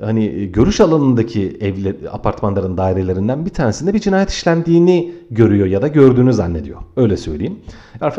hani 0.00 0.52
görüş 0.52 0.80
alanındaki 0.80 1.56
evler, 1.60 1.94
apartmanların 2.12 2.76
dairelerinden 2.76 3.46
bir 3.46 3.50
tanesinde 3.50 3.94
bir 3.94 3.98
cinayet 3.98 4.30
işlendiğini 4.30 5.12
görüyor 5.30 5.66
ya 5.66 5.82
da 5.82 5.88
gördüğünü 5.88 6.32
zannediyor. 6.32 6.80
Öyle 6.96 7.16
söyleyeyim. 7.16 7.58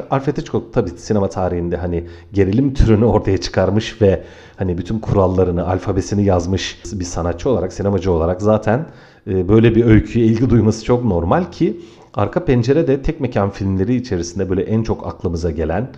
Alfred 0.10 0.38
Hitchcock 0.38 0.74
tabii 0.74 0.89
sinema 0.89 1.30
tarihinde 1.30 1.77
hani 1.77 2.03
gerilim 2.34 2.74
türünü 2.74 3.06
ortaya 3.06 3.38
çıkarmış 3.38 4.01
ve 4.01 4.24
hani 4.56 4.77
bütün 4.77 5.00
kurallarını, 5.00 5.68
alfabesini 5.68 6.25
yazmış 6.25 6.82
bir 6.94 7.06
sanatçı 7.06 7.50
olarak, 7.50 7.74
sinemacı 7.74 8.12
olarak 8.12 8.42
zaten 8.42 8.86
e, 9.27 9.50
böyle 9.50 9.75
bir 9.75 9.86
öyküye 9.86 10.25
ilgi 10.25 10.50
duyması 10.50 10.86
çok 10.86 11.06
normal 11.06 11.51
ki 11.51 11.80
Arka 12.13 12.46
Pencere 12.46 12.88
de 12.88 13.01
tek 13.01 13.20
mekan 13.20 13.50
filmleri 13.50 13.96
içerisinde 13.96 14.50
böyle 14.50 14.62
en 14.62 14.84
çok 14.84 15.08
aklımıza 15.08 15.51
gelen, 15.51 15.89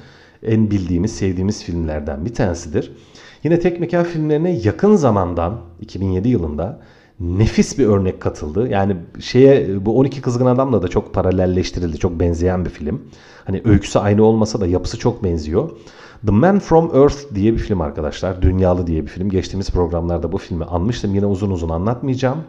en 0.44 0.72
bildiğimiz, 0.72 1.12
sevdiğimiz 1.16 1.64
filmlerden 1.64 2.26
bir 2.26 2.34
tanesidir. 2.34 2.92
Yine 3.46 3.60
tek 3.60 3.80
mekan 3.80 4.04
filmlerine 4.04 4.52
yakın 4.64 4.96
zamandan 4.96 5.62
2007 5.82 6.30
yılında 6.30 6.80
nefis 7.20 7.80
bir 7.80 7.86
örnek 7.86 8.22
katıldı. 8.22 8.68
Yani 8.70 8.98
şeye 9.20 9.86
bu 9.86 9.98
12 9.98 10.22
Kızgın 10.22 10.46
Adam'la 10.46 10.82
da 10.82 10.88
çok 10.88 11.14
paralelleştirildi. 11.14 11.98
Çok 11.98 12.20
benzeyen 12.20 12.66
bir 12.66 12.70
film. 12.70 13.02
Hani 13.46 13.62
öyküsü 13.66 14.00
aynı 14.00 14.24
olmasa 14.24 14.62
da 14.62 14.68
yapısı 14.68 15.00
çok 15.00 15.24
benziyor. 15.24 15.70
The 16.26 16.32
Man 16.32 16.60
From 16.60 16.96
Earth 16.96 17.36
diye 17.36 17.54
bir 17.54 17.58
film 17.58 17.82
arkadaşlar. 17.82 18.42
Dünyalı 18.42 18.88
diye 18.88 19.02
bir 19.02 19.08
film. 19.08 19.30
Geçtiğimiz 19.30 19.70
programlarda 19.70 20.32
bu 20.32 20.38
filmi 20.38 20.66
anmıştım. 20.66 21.16
Yine 21.16 21.26
uzun 21.26 21.52
uzun 21.52 21.70
anlatmayacağım 21.70 22.44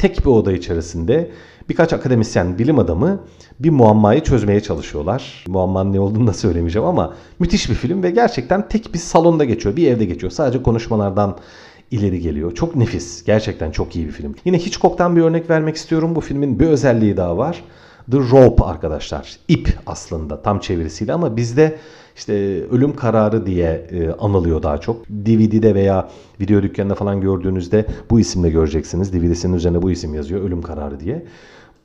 tek 0.00 0.20
bir 0.20 0.30
oda 0.30 0.52
içerisinde 0.52 1.30
birkaç 1.70 1.92
akademisyen, 1.92 2.58
bilim 2.58 2.78
adamı 2.78 3.20
bir 3.60 3.70
muammayı 3.70 4.22
çözmeye 4.22 4.60
çalışıyorlar. 4.60 5.44
Muammanın 5.48 5.92
ne 5.92 6.00
olduğunu 6.00 6.26
da 6.26 6.32
söylemeyeceğim 6.32 6.88
ama 6.88 7.14
müthiş 7.38 7.70
bir 7.70 7.74
film 7.74 8.02
ve 8.02 8.10
gerçekten 8.10 8.68
tek 8.68 8.94
bir 8.94 8.98
salonda 8.98 9.44
geçiyor, 9.44 9.76
bir 9.76 9.88
evde 9.88 10.04
geçiyor. 10.04 10.32
Sadece 10.32 10.62
konuşmalardan 10.62 11.38
ileri 11.90 12.20
geliyor. 12.20 12.54
Çok 12.54 12.76
nefis. 12.76 13.24
Gerçekten 13.24 13.70
çok 13.70 13.96
iyi 13.96 14.06
bir 14.06 14.12
film. 14.12 14.34
Yine 14.44 14.58
Hitchcock'tan 14.58 15.16
bir 15.16 15.22
örnek 15.22 15.50
vermek 15.50 15.76
istiyorum. 15.76 16.14
Bu 16.14 16.20
filmin 16.20 16.60
bir 16.60 16.66
özelliği 16.66 17.16
daha 17.16 17.38
var. 17.38 17.64
The 18.10 18.18
Rope 18.18 18.64
arkadaşlar. 18.64 19.36
İp 19.48 19.78
aslında 19.86 20.42
tam 20.42 20.58
çevirisiyle 20.58 21.12
ama 21.12 21.36
bizde 21.36 21.78
işte 22.16 22.64
ölüm 22.66 22.96
kararı 22.96 23.46
diye 23.46 23.86
e, 23.90 24.10
anılıyor 24.10 24.62
daha 24.62 24.78
çok. 24.78 25.08
DVD'de 25.08 25.74
veya 25.74 26.08
video 26.40 26.62
dükkanında 26.62 26.94
falan 26.94 27.20
gördüğünüzde 27.20 27.86
bu 28.10 28.20
isimle 28.20 28.50
göreceksiniz. 28.50 29.12
DVD'sinin 29.12 29.56
üzerine 29.56 29.82
bu 29.82 29.90
isim 29.90 30.14
yazıyor. 30.14 30.42
Ölüm 30.42 30.62
kararı 30.62 31.00
diye. 31.00 31.26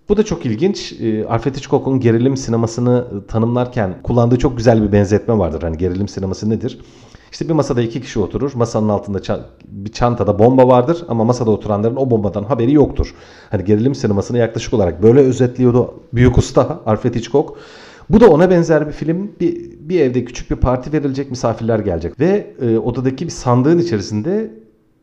Bu 0.10 0.18
da 0.18 0.24
çok 0.24 0.46
ilginç. 0.46 0.94
E, 1.02 1.26
Alfred 1.26 1.56
Hitchcock'un 1.56 2.00
gerilim 2.00 2.38
sinemasını 2.38 3.28
tanımlarken 3.28 3.96
kullandığı 4.04 4.38
çok 4.38 4.58
güzel 4.58 4.84
bir 4.84 4.92
benzetme 4.92 5.38
vardır. 5.38 5.62
Hani 5.62 5.78
gerilim 5.78 6.08
sineması 6.08 6.50
nedir? 6.50 6.80
İşte 7.36 7.50
bir 7.50 7.54
masada 7.54 7.82
iki 7.82 8.02
kişi 8.02 8.20
oturur. 8.20 8.52
Masanın 8.56 8.90
altında 8.90 9.20
bir 9.68 9.92
çantada 9.92 10.40
bomba 10.40 10.68
vardır 10.68 11.06
ama 11.08 11.24
masada 11.24 11.52
oturanların 11.52 11.96
o 11.96 12.10
bombadan 12.10 12.44
haberi 12.44 12.74
yoktur. 12.74 13.16
Hani 13.52 13.64
gerilim 13.64 13.96
sinemasını 13.96 14.38
yaklaşık 14.38 14.74
olarak 14.74 15.04
böyle 15.04 15.20
özetliyordu 15.20 15.94
büyük 16.14 16.38
usta 16.38 16.82
Alfred 16.86 17.16
Hitchcock. 17.16 17.58
Bu 18.10 18.20
da 18.20 18.30
ona 18.30 18.50
benzer 18.50 18.88
bir 18.88 18.92
film. 18.92 19.32
Bir, 19.40 19.72
bir 19.80 20.00
evde 20.00 20.26
küçük 20.26 20.52
bir 20.52 20.56
parti 20.56 20.94
verilecek, 20.94 21.30
misafirler 21.32 21.80
gelecek 21.80 22.20
ve 22.20 22.54
e, 22.62 22.78
odadaki 22.78 23.26
bir 23.26 23.32
sandığın 23.32 23.80
içerisinde 23.80 24.52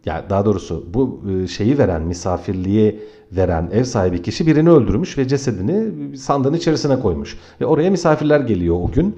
ya 0.06 0.24
daha 0.30 0.44
doğrusu 0.44 0.86
bu 0.94 1.20
e, 1.30 1.46
şeyi 1.46 1.78
veren, 1.78 2.02
misafirliğe 2.02 3.00
veren 3.32 3.70
ev 3.72 3.84
sahibi 3.84 4.22
kişi 4.22 4.46
birini 4.46 4.70
öldürmüş 4.70 5.18
ve 5.18 5.28
cesedini 5.28 6.16
sandığın 6.16 6.54
içerisine 6.54 7.00
koymuş. 7.00 7.38
Ve 7.60 7.66
oraya 7.66 7.90
misafirler 7.90 8.40
geliyor 8.40 8.76
o 8.76 8.90
gün. 8.92 9.16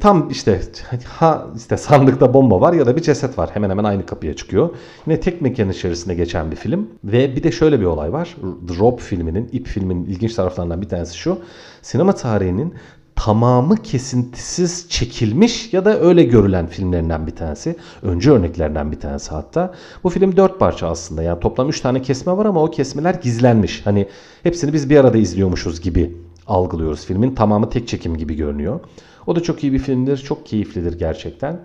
Tam 0.00 0.30
işte 0.30 0.60
ha 1.04 1.46
işte 1.56 1.76
sandıkta 1.76 2.34
bomba 2.34 2.60
var 2.60 2.72
ya 2.72 2.86
da 2.86 2.96
bir 2.96 3.02
ceset 3.02 3.38
var. 3.38 3.50
Hemen 3.52 3.70
hemen 3.70 3.84
aynı 3.84 4.06
kapıya 4.06 4.36
çıkıyor. 4.36 4.70
Yine 5.06 5.20
tek 5.20 5.42
mekan 5.42 5.70
içerisinde 5.70 6.14
geçen 6.14 6.50
bir 6.50 6.56
film. 6.56 6.88
Ve 7.04 7.36
bir 7.36 7.42
de 7.42 7.52
şöyle 7.52 7.80
bir 7.80 7.84
olay 7.84 8.12
var. 8.12 8.36
Drop 8.68 9.00
filminin, 9.00 9.48
ip 9.52 9.66
filminin 9.66 10.04
ilginç 10.04 10.34
taraflarından 10.34 10.82
bir 10.82 10.88
tanesi 10.88 11.18
şu. 11.18 11.38
Sinema 11.82 12.12
tarihinin 12.12 12.74
tamamı 13.16 13.76
kesintisiz 13.76 14.88
çekilmiş 14.88 15.72
ya 15.72 15.84
da 15.84 16.00
öyle 16.00 16.22
görülen 16.22 16.66
filmlerinden 16.66 17.26
bir 17.26 17.36
tanesi. 17.36 17.76
Öncü 18.02 18.30
örneklerden 18.30 18.92
bir 18.92 19.00
tanesi 19.00 19.30
hatta. 19.30 19.74
Bu 20.04 20.10
film 20.10 20.36
dört 20.36 20.58
parça 20.58 20.88
aslında. 20.88 21.22
Yani 21.22 21.40
toplam 21.40 21.68
üç 21.68 21.80
tane 21.80 22.02
kesme 22.02 22.36
var 22.36 22.46
ama 22.46 22.62
o 22.62 22.70
kesmeler 22.70 23.14
gizlenmiş. 23.14 23.86
Hani 23.86 24.08
hepsini 24.42 24.72
biz 24.72 24.90
bir 24.90 24.96
arada 24.96 25.18
izliyormuşuz 25.18 25.80
gibi 25.80 26.16
algılıyoruz. 26.46 27.06
Filmin 27.06 27.34
tamamı 27.34 27.70
tek 27.70 27.88
çekim 27.88 28.16
gibi 28.16 28.36
görünüyor. 28.36 28.80
O 29.28 29.36
da 29.36 29.42
çok 29.42 29.64
iyi 29.64 29.72
bir 29.72 29.78
filmdir. 29.78 30.16
Çok 30.16 30.46
keyiflidir 30.46 30.98
gerçekten. 30.98 31.60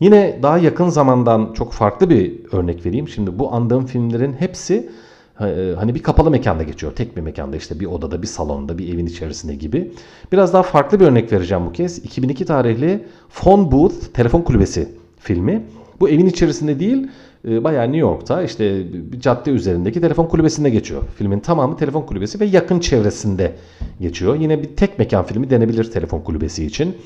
Yine 0.00 0.38
daha 0.42 0.58
yakın 0.58 0.88
zamandan 0.88 1.52
çok 1.52 1.72
farklı 1.72 2.10
bir 2.10 2.34
örnek 2.52 2.86
vereyim. 2.86 3.08
Şimdi 3.08 3.38
bu 3.38 3.52
andığım 3.52 3.86
filmlerin 3.86 4.32
hepsi 4.32 4.90
e, 5.40 5.74
hani 5.78 5.94
bir 5.94 6.02
kapalı 6.02 6.30
mekanda 6.30 6.62
geçiyor. 6.62 6.92
Tek 6.92 7.16
bir 7.16 7.20
mekanda 7.20 7.56
işte 7.56 7.80
bir 7.80 7.86
odada, 7.86 8.22
bir 8.22 8.26
salonda, 8.26 8.78
bir 8.78 8.94
evin 8.94 9.06
içerisinde 9.06 9.54
gibi. 9.54 9.92
Biraz 10.32 10.52
daha 10.52 10.62
farklı 10.62 11.00
bir 11.00 11.04
örnek 11.04 11.32
vereceğim 11.32 11.66
bu 11.66 11.72
kez. 11.72 11.98
2002 11.98 12.44
tarihli 12.44 13.04
Phone 13.30 13.72
Booth 13.72 13.94
Telefon 14.14 14.42
Kulübesi 14.42 14.88
filmi. 15.18 15.64
Bu 16.00 16.08
evin 16.08 16.26
içerisinde 16.26 16.80
değil, 16.80 17.06
e, 17.48 17.64
bayağı 17.64 17.84
New 17.84 17.98
York'ta 17.98 18.42
işte 18.42 18.92
bir 19.12 19.20
cadde 19.20 19.50
üzerindeki 19.50 20.00
telefon 20.00 20.26
kulübesinde 20.26 20.70
geçiyor. 20.70 21.02
Filmin 21.16 21.40
tamamı 21.40 21.76
telefon 21.76 22.02
kulübesi 22.02 22.40
ve 22.40 22.44
yakın 22.44 22.80
çevresinde 22.80 23.52
geçiyor. 24.00 24.36
Yine 24.36 24.62
bir 24.62 24.76
tek 24.76 24.98
mekan 24.98 25.24
filmi 25.24 25.50
denebilir 25.50 25.90
telefon 25.90 26.20
kulübesi 26.20 26.64
için. 26.66 26.96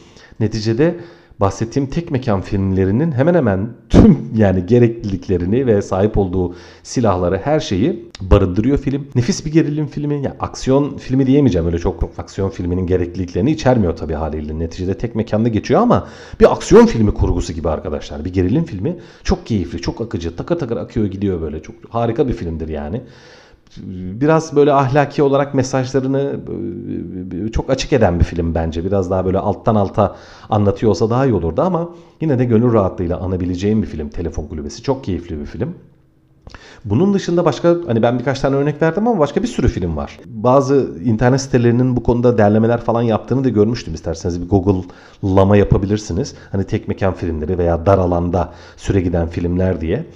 Neticede 0.40 0.96
bahsettiğim 1.40 1.90
tek 1.90 2.10
mekan 2.10 2.40
filmlerinin 2.40 3.12
hemen 3.12 3.34
hemen 3.34 3.68
tüm 3.88 4.30
yani 4.36 4.66
gerekliliklerini 4.66 5.66
ve 5.66 5.82
sahip 5.82 6.18
olduğu 6.18 6.54
silahları 6.82 7.38
her 7.44 7.60
şeyi 7.60 8.10
barındırıyor 8.20 8.78
film. 8.78 9.08
Nefis 9.14 9.46
bir 9.46 9.52
gerilim 9.52 9.86
filmi. 9.86 10.14
Yani 10.14 10.36
aksiyon 10.40 10.96
filmi 10.96 11.26
diyemeyeceğim 11.26 11.66
öyle 11.66 11.78
çok 11.78 12.10
aksiyon 12.18 12.50
filminin 12.50 12.86
gerekliliklerini 12.86 13.50
içermiyor 13.50 13.96
tabii 13.96 14.14
haliyle. 14.14 14.58
Neticede 14.58 14.98
tek 14.98 15.14
mekanda 15.14 15.48
geçiyor 15.48 15.80
ama 15.80 16.08
bir 16.40 16.52
aksiyon 16.52 16.86
filmi 16.86 17.14
kurgusu 17.14 17.52
gibi 17.52 17.68
arkadaşlar. 17.68 18.24
Bir 18.24 18.32
gerilim 18.32 18.64
filmi 18.64 18.96
çok 19.24 19.46
keyifli, 19.46 19.80
çok 19.80 20.00
akıcı. 20.00 20.36
Takır 20.36 20.58
takır 20.58 20.76
akıyor 20.76 21.06
gidiyor 21.06 21.40
böyle. 21.40 21.62
Çok 21.62 21.76
harika 21.88 22.28
bir 22.28 22.32
filmdir 22.32 22.68
yani 22.68 23.00
biraz 24.20 24.56
böyle 24.56 24.72
ahlaki 24.72 25.22
olarak 25.22 25.54
mesajlarını 25.54 26.40
e, 27.46 27.52
çok 27.52 27.70
açık 27.70 27.92
eden 27.92 28.20
bir 28.20 28.24
film 28.24 28.54
bence. 28.54 28.84
Biraz 28.84 29.10
daha 29.10 29.24
böyle 29.24 29.38
alttan 29.38 29.74
alta 29.74 30.16
anlatıyor 30.50 30.90
olsa 30.90 31.10
daha 31.10 31.26
iyi 31.26 31.34
olurdu 31.34 31.62
ama 31.62 31.90
yine 32.20 32.38
de 32.38 32.44
gönül 32.44 32.72
rahatlığıyla 32.72 33.18
anabileceğim 33.18 33.82
bir 33.82 33.86
film. 33.86 34.08
Telefon 34.08 34.46
Kulübesi 34.46 34.82
çok 34.82 35.04
keyifli 35.04 35.40
bir 35.40 35.46
film. 35.46 35.74
Bunun 36.84 37.14
dışında 37.14 37.44
başka 37.44 37.76
hani 37.86 38.02
ben 38.02 38.18
birkaç 38.18 38.40
tane 38.40 38.56
örnek 38.56 38.82
verdim 38.82 39.08
ama 39.08 39.18
başka 39.18 39.42
bir 39.42 39.48
sürü 39.48 39.68
film 39.68 39.96
var. 39.96 40.18
Bazı 40.26 40.88
internet 41.04 41.40
sitelerinin 41.40 41.96
bu 41.96 42.02
konuda 42.02 42.38
derlemeler 42.38 42.80
falan 42.80 43.02
yaptığını 43.02 43.44
da 43.44 43.48
görmüştüm. 43.48 43.94
İsterseniz 43.94 44.42
bir 44.42 44.48
Google'lama 44.48 45.56
yapabilirsiniz. 45.56 46.34
Hani 46.52 46.64
tek 46.64 46.88
mekan 46.88 47.14
filmleri 47.14 47.58
veya 47.58 47.86
dar 47.86 47.98
alanda 47.98 48.52
süre 48.76 49.00
giden 49.00 49.28
filmler 49.28 49.80
diye. 49.80 50.06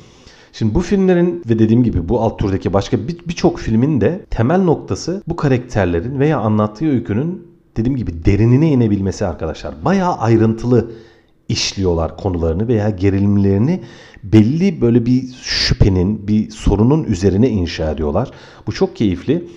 Şimdi 0.58 0.74
bu 0.74 0.80
filmlerin 0.80 1.42
ve 1.48 1.58
dediğim 1.58 1.84
gibi 1.84 2.08
bu 2.08 2.20
alt 2.20 2.38
türdeki 2.38 2.72
başka 2.72 2.98
birçok 3.28 3.58
bir 3.58 3.62
filmin 3.62 4.00
de 4.00 4.26
temel 4.30 4.60
noktası 4.60 5.22
bu 5.28 5.36
karakterlerin 5.36 6.20
veya 6.20 6.38
anlattığı 6.38 6.90
öykünün 6.90 7.46
dediğim 7.76 7.96
gibi 7.96 8.24
derinine 8.24 8.70
inebilmesi 8.72 9.26
arkadaşlar. 9.26 9.84
Bayağı 9.84 10.14
ayrıntılı 10.14 10.90
işliyorlar 11.48 12.16
konularını 12.16 12.68
veya 12.68 12.90
gerilimlerini 12.90 13.80
belli 14.24 14.80
böyle 14.80 15.06
bir 15.06 15.34
şüphenin, 15.42 16.28
bir 16.28 16.50
sorunun 16.50 17.04
üzerine 17.04 17.48
inşa 17.50 17.90
ediyorlar. 17.90 18.30
Bu 18.66 18.72
çok 18.72 18.96
keyifli 18.96 19.48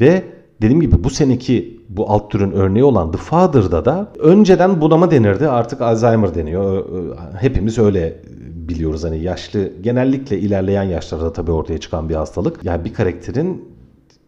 ve 0.00 0.24
dediğim 0.62 0.80
gibi 0.80 1.04
bu 1.04 1.10
seneki 1.10 1.80
bu 1.96 2.10
alt 2.10 2.30
türün 2.30 2.52
örneği 2.52 2.84
olan 2.84 3.12
The 3.12 3.18
Father'da 3.18 3.84
da 3.84 4.08
önceden 4.18 4.80
budama 4.80 5.10
denirdi 5.10 5.48
artık 5.48 5.80
Alzheimer 5.80 6.34
deniyor. 6.34 6.84
Hepimiz 7.40 7.78
öyle 7.78 8.16
biliyoruz 8.68 9.04
hani 9.04 9.18
yaşlı 9.18 9.72
genellikle 9.80 10.38
ilerleyen 10.38 10.82
yaşlarda 10.82 11.32
tabii 11.32 11.52
ortaya 11.52 11.78
çıkan 11.78 12.08
bir 12.08 12.14
hastalık. 12.14 12.64
Yani 12.64 12.84
bir 12.84 12.94
karakterin 12.94 13.74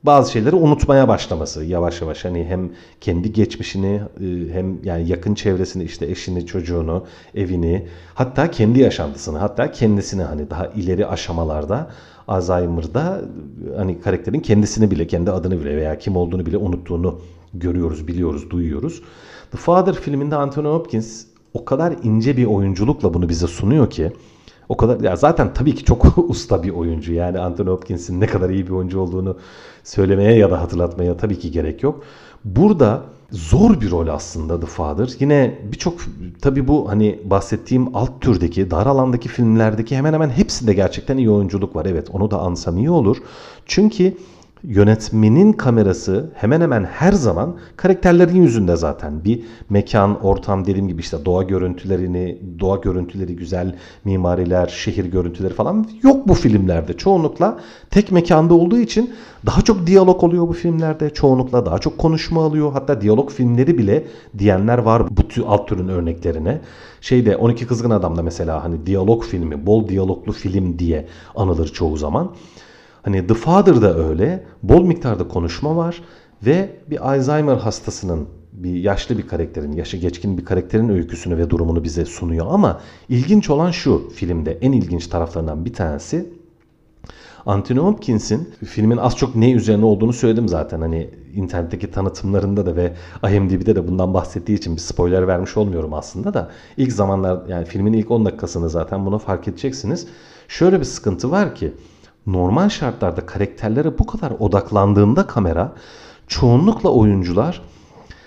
bazı 0.02 0.32
şeyleri 0.32 0.56
unutmaya 0.56 1.08
başlaması 1.08 1.64
yavaş 1.64 2.00
yavaş 2.00 2.24
hani 2.24 2.44
hem 2.44 2.70
kendi 3.00 3.32
geçmişini 3.32 4.00
e, 4.20 4.52
hem 4.52 4.84
yani 4.84 5.08
yakın 5.08 5.34
çevresini 5.34 5.84
işte 5.84 6.06
eşini, 6.06 6.46
çocuğunu, 6.46 7.04
evini 7.34 7.86
hatta 8.14 8.50
kendi 8.50 8.80
yaşantısını 8.80 9.38
hatta 9.38 9.70
kendisini 9.70 10.22
hani 10.22 10.50
daha 10.50 10.66
ileri 10.66 11.06
aşamalarda 11.06 11.90
Alzheimer'da 12.28 13.20
hani 13.76 14.00
karakterin 14.00 14.40
kendisini 14.40 14.90
bile 14.90 15.06
kendi 15.06 15.30
adını 15.30 15.60
bile 15.60 15.76
veya 15.76 15.98
kim 15.98 16.16
olduğunu 16.16 16.46
bile 16.46 16.56
unuttuğunu 16.56 17.20
görüyoruz, 17.54 18.08
biliyoruz, 18.08 18.50
duyuyoruz. 18.50 19.02
The 19.50 19.58
Father 19.58 19.94
filminde 19.94 20.36
Anthony 20.36 20.66
Hopkins 20.66 21.24
o 21.54 21.64
kadar 21.64 21.94
ince 22.02 22.36
bir 22.36 22.46
oyunculukla 22.46 23.14
bunu 23.14 23.28
bize 23.28 23.46
sunuyor 23.46 23.90
ki 23.90 24.12
o 24.68 24.76
kadar 24.76 25.00
ya 25.00 25.16
zaten 25.16 25.54
tabii 25.54 25.74
ki 25.74 25.84
çok 25.84 26.18
usta 26.30 26.62
bir 26.62 26.70
oyuncu. 26.70 27.12
Yani 27.12 27.38
Anthony 27.38 27.68
Hopkins'in 27.68 28.20
ne 28.20 28.26
kadar 28.26 28.50
iyi 28.50 28.66
bir 28.66 28.72
oyuncu 28.72 29.00
olduğunu 29.00 29.36
söylemeye 29.84 30.38
ya 30.38 30.50
da 30.50 30.60
hatırlatmaya 30.60 31.16
tabii 31.16 31.38
ki 31.38 31.50
gerek 31.50 31.82
yok. 31.82 32.02
Burada 32.44 33.02
zor 33.30 33.80
bir 33.80 33.90
rol 33.90 34.08
aslında 34.08 34.60
The 34.60 34.66
Father. 34.66 35.10
Yine 35.20 35.58
birçok 35.72 35.94
tabii 36.42 36.68
bu 36.68 36.88
hani 36.88 37.20
bahsettiğim 37.24 37.96
alt 37.96 38.20
türdeki, 38.20 38.70
dar 38.70 38.86
alandaki 38.86 39.28
filmlerdeki 39.28 39.96
hemen 39.96 40.12
hemen 40.12 40.30
hepsinde 40.30 40.74
gerçekten 40.74 41.16
iyi 41.16 41.30
oyunculuk 41.30 41.76
var. 41.76 41.86
Evet 41.86 42.08
onu 42.12 42.30
da 42.30 42.38
ansam 42.38 42.78
iyi 42.78 42.90
olur. 42.90 43.16
Çünkü 43.66 44.16
yönetmenin 44.62 45.52
kamerası 45.52 46.30
hemen 46.34 46.60
hemen 46.60 46.84
her 46.84 47.12
zaman 47.12 47.56
karakterlerin 47.76 48.42
yüzünde 48.42 48.76
zaten. 48.76 49.24
Bir 49.24 49.42
mekan, 49.70 50.24
ortam 50.24 50.66
dediğim 50.66 50.88
gibi 50.88 51.00
işte 51.00 51.24
doğa 51.24 51.42
görüntülerini, 51.42 52.38
doğa 52.60 52.76
görüntüleri 52.76 53.36
güzel, 53.36 53.74
mimariler, 54.04 54.66
şehir 54.66 55.04
görüntüleri 55.04 55.54
falan 55.54 55.86
yok 56.02 56.28
bu 56.28 56.34
filmlerde. 56.34 56.96
Çoğunlukla 56.96 57.58
tek 57.90 58.12
mekanda 58.12 58.54
olduğu 58.54 58.78
için 58.78 59.14
daha 59.46 59.62
çok 59.62 59.86
diyalog 59.86 60.24
oluyor 60.24 60.48
bu 60.48 60.52
filmlerde. 60.52 61.10
Çoğunlukla 61.10 61.66
daha 61.66 61.78
çok 61.78 61.98
konuşma 61.98 62.44
alıyor. 62.44 62.72
Hatta 62.72 63.00
diyalog 63.00 63.30
filmleri 63.30 63.78
bile 63.78 64.06
diyenler 64.38 64.78
var 64.78 65.02
bu 65.10 65.46
alt 65.46 65.68
türün 65.68 65.88
örneklerine. 65.88 66.60
Şeyde 67.00 67.36
12 67.36 67.66
Kızgın 67.66 67.90
Adam'da 67.90 68.22
mesela 68.22 68.64
hani 68.64 68.86
diyalog 68.86 69.24
filmi, 69.24 69.66
bol 69.66 69.88
diyaloglu 69.88 70.32
film 70.32 70.78
diye 70.78 71.06
anılır 71.36 71.68
çoğu 71.68 71.96
zaman. 71.96 72.32
Hani 73.06 73.26
The 73.26 73.34
Father'da 73.34 73.98
öyle. 74.08 74.44
Bol 74.62 74.82
miktarda 74.82 75.28
konuşma 75.28 75.76
var 75.76 76.02
ve 76.46 76.70
bir 76.90 77.10
Alzheimer 77.12 77.56
hastasının 77.56 78.28
bir 78.52 78.74
yaşlı 78.74 79.18
bir 79.18 79.28
karakterin, 79.28 79.72
yaşı 79.72 79.96
geçkin 79.96 80.38
bir 80.38 80.44
karakterin 80.44 80.88
öyküsünü 80.88 81.38
ve 81.38 81.50
durumunu 81.50 81.84
bize 81.84 82.04
sunuyor. 82.04 82.46
Ama 82.50 82.80
ilginç 83.08 83.50
olan 83.50 83.70
şu 83.70 84.08
filmde 84.14 84.58
en 84.60 84.72
ilginç 84.72 85.06
taraflarından 85.06 85.64
bir 85.64 85.72
tanesi 85.72 86.30
Anthony 87.46 87.78
Hopkins'in 87.78 88.54
filmin 88.64 88.96
az 88.96 89.16
çok 89.16 89.36
ne 89.36 89.52
üzerine 89.52 89.84
olduğunu 89.84 90.12
söyledim 90.12 90.48
zaten. 90.48 90.80
Hani 90.80 91.10
internetteki 91.34 91.90
tanıtımlarında 91.90 92.66
da 92.66 92.76
ve 92.76 92.92
IMDb'de 93.32 93.76
de 93.76 93.88
bundan 93.88 94.14
bahsettiği 94.14 94.58
için 94.58 94.76
bir 94.76 94.80
spoiler 94.80 95.28
vermiş 95.28 95.56
olmuyorum 95.56 95.94
aslında 95.94 96.34
da. 96.34 96.50
ilk 96.76 96.92
zamanlar 96.92 97.46
yani 97.48 97.64
filmin 97.64 97.92
ilk 97.92 98.10
10 98.10 98.24
dakikasını 98.24 98.70
zaten 98.70 99.06
bunu 99.06 99.18
fark 99.18 99.48
edeceksiniz. 99.48 100.06
Şöyle 100.48 100.80
bir 100.80 100.84
sıkıntı 100.84 101.30
var 101.30 101.54
ki 101.54 101.72
normal 102.26 102.68
şartlarda 102.68 103.26
karakterlere 103.26 103.98
bu 103.98 104.06
kadar 104.06 104.32
odaklandığında 104.38 105.26
kamera 105.26 105.72
çoğunlukla 106.28 106.90
oyuncular 106.90 107.62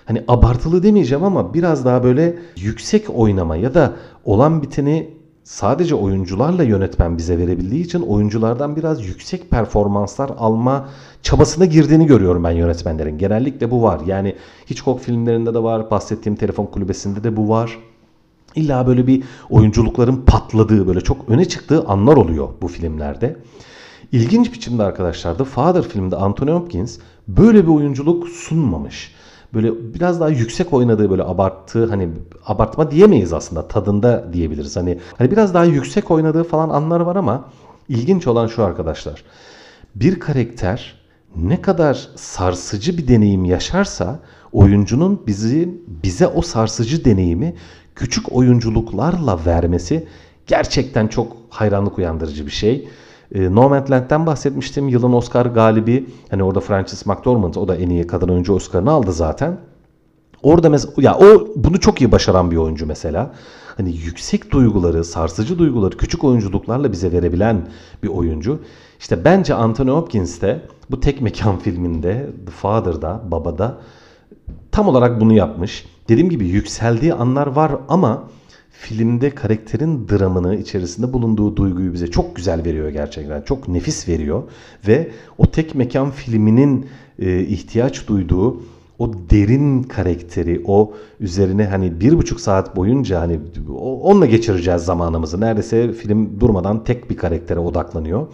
hani 0.06 0.24
abartılı 0.28 0.84
demeyeceğim 0.84 1.24
ama 1.24 1.54
biraz 1.54 1.86
daha 1.86 2.04
böyle 2.04 2.40
yüksek 2.58 3.10
oynama 3.10 3.56
ya 3.56 3.74
da 3.74 3.94
olan 4.26 4.62
biteni 4.62 5.20
sadece 5.44 5.96
oyuncularla 5.96 6.64
yönetmen 6.64 7.18
bize 7.18 7.38
verebildiği 7.38 7.86
için 7.86 8.02
oyunculardan 8.02 8.76
biraz 8.76 9.06
yüksek 9.06 9.50
performanslar 9.50 10.32
alma 10.38 10.90
çabasına 11.22 11.66
girdiğini 11.66 12.06
görüyorum 12.06 12.44
ben 12.44 12.52
yönetmenlerin. 12.52 13.18
Genellikle 13.18 13.72
bu 13.72 13.84
var. 13.84 14.00
Yani 14.06 14.36
Hitchcock 14.70 15.02
filmlerinde 15.02 15.54
de 15.54 15.64
var, 15.64 15.92
bahsettiğim 15.92 16.36
telefon 16.36 16.66
kulübesinde 16.66 17.24
de 17.24 17.38
bu 17.38 17.50
var. 17.50 17.80
İlla 18.56 18.88
böyle 18.88 19.08
bir 19.08 19.24
oyunculukların 19.50 20.22
patladığı, 20.26 20.88
böyle 20.88 21.02
çok 21.02 21.30
öne 21.30 21.46
çıktığı 21.46 21.84
anlar 21.86 22.18
oluyor 22.18 22.50
bu 22.62 22.68
filmlerde. 22.68 23.36
İlginç 24.12 24.54
biçimde 24.54 24.84
arkadaşlar 24.84 25.40
da 25.40 25.44
Father 25.44 25.84
filminde 25.84 26.16
Anthony 26.16 26.52
Hopkins 26.52 26.98
böyle 27.28 27.64
bir 27.64 27.72
oyunculuk 27.72 28.28
sunmamış. 28.28 29.16
Böyle 29.54 29.94
biraz 29.94 30.20
daha 30.20 30.30
yüksek 30.30 30.74
oynadığı 30.74 31.10
böyle 31.10 31.24
abarttığı 31.24 31.86
hani 31.86 32.10
abartma 32.46 32.92
diyemeyiz 32.92 33.34
aslında 33.34 33.68
tadında 33.68 34.34
diyebiliriz. 34.34 34.76
Hani 34.76 35.00
hani 35.18 35.32
biraz 35.32 35.54
daha 35.54 35.66
yüksek 35.66 36.12
oynadığı 36.12 36.44
falan 36.44 36.70
anlar 36.70 37.00
var 37.00 37.16
ama 37.16 37.46
ilginç 37.90 38.28
olan 38.28 38.48
şu 38.48 38.64
arkadaşlar. 38.64 39.24
Bir 39.96 40.20
karakter 40.20 41.00
ne 41.36 41.62
kadar 41.62 42.10
sarsıcı 42.16 42.98
bir 42.98 43.08
deneyim 43.08 43.46
yaşarsa 43.46 44.20
oyuncunun 44.52 45.22
bizi 45.28 45.82
bize 46.04 46.28
o 46.28 46.42
sarsıcı 46.42 47.06
deneyimi 47.06 47.56
küçük 47.96 48.32
oyunculuklarla 48.32 49.46
vermesi 49.46 50.08
gerçekten 50.48 51.08
çok 51.08 51.38
hayranlık 51.50 51.98
uyandırıcı 51.98 52.46
bir 52.46 52.52
şey. 52.52 52.88
E, 53.36 53.56
Nomadland'den 53.56 54.26
bahsetmiştim. 54.26 54.88
Yılın 54.88 55.14
Oscar 55.14 55.46
galibi. 55.46 56.06
Hani 56.30 56.44
orada 56.44 56.60
Frances 56.60 57.06
McDormand 57.06 57.56
o 57.56 57.68
da 57.68 57.76
en 57.76 57.90
iyi 57.90 58.08
kadın 58.08 58.30
oyuncu 58.30 58.54
Oscar'ını 58.54 58.92
aldı 58.92 59.14
zaten. 59.14 59.58
Orada 60.44 60.70
mesela 60.70 60.94
ya 60.98 61.18
o 61.18 61.48
bunu 61.56 61.80
çok 61.80 62.02
iyi 62.02 62.12
başaran 62.12 62.52
bir 62.52 62.58
oyuncu 62.58 62.86
mesela. 62.86 63.32
Hani 63.78 63.96
yüksek 63.96 64.52
duyguları, 64.52 65.04
sarsıcı 65.04 65.60
duyguları 65.60 65.98
küçük 65.98 66.24
oyunculuklarla 66.24 66.92
bize 66.92 67.12
verebilen 67.12 67.68
bir 68.04 68.08
oyuncu. 68.08 68.60
İşte 69.00 69.26
bence 69.26 69.54
Anthony 69.54 69.90
Hopkins 69.90 70.42
de 70.42 70.62
bu 70.92 71.00
tek 71.00 71.22
mekan 71.22 71.60
filminde 71.60 72.30
The 72.46 72.52
Father'da, 72.52 73.22
Baba'da 73.32 73.78
tam 74.72 74.88
olarak 74.88 75.22
bunu 75.22 75.34
yapmış. 75.34 75.86
Dediğim 76.10 76.30
gibi 76.30 76.48
yükseldiği 76.48 77.14
anlar 77.14 77.48
var 77.48 77.72
ama 77.90 78.24
filmde 78.80 79.30
karakterin 79.30 80.08
dramını 80.10 80.56
içerisinde 80.56 81.14
bulunduğu 81.14 81.56
duyguyu 81.56 81.94
bize 81.94 82.08
çok 82.08 82.36
güzel 82.36 82.66
veriyor 82.66 82.90
gerçekten. 82.90 83.42
Çok 83.42 83.68
nefis 83.68 84.08
veriyor 84.08 84.44
ve 84.88 85.12
o 85.38 85.46
tek 85.46 85.76
mekan 85.76 86.12
filminin 86.12 86.86
e, 87.20 87.40
ihtiyaç 87.40 88.08
duyduğu 88.08 88.62
o 89.00 89.14
derin 89.14 89.84
karakteri, 89.84 90.62
o 90.66 90.94
üzerine 91.20 91.66
hani 91.66 92.00
bir 92.00 92.18
buçuk 92.18 92.40
saat 92.40 92.76
boyunca 92.76 93.22
hani 93.22 93.40
onunla 93.80 94.26
geçireceğiz 94.26 94.82
zamanımızı. 94.82 95.42
Neredeyse 95.42 95.94
film 95.94 96.40
durmadan 96.40 96.84
tek 96.84 97.10
bir 97.10 97.18
karaktere 97.18 97.60
odaklanıyor. 97.60 98.28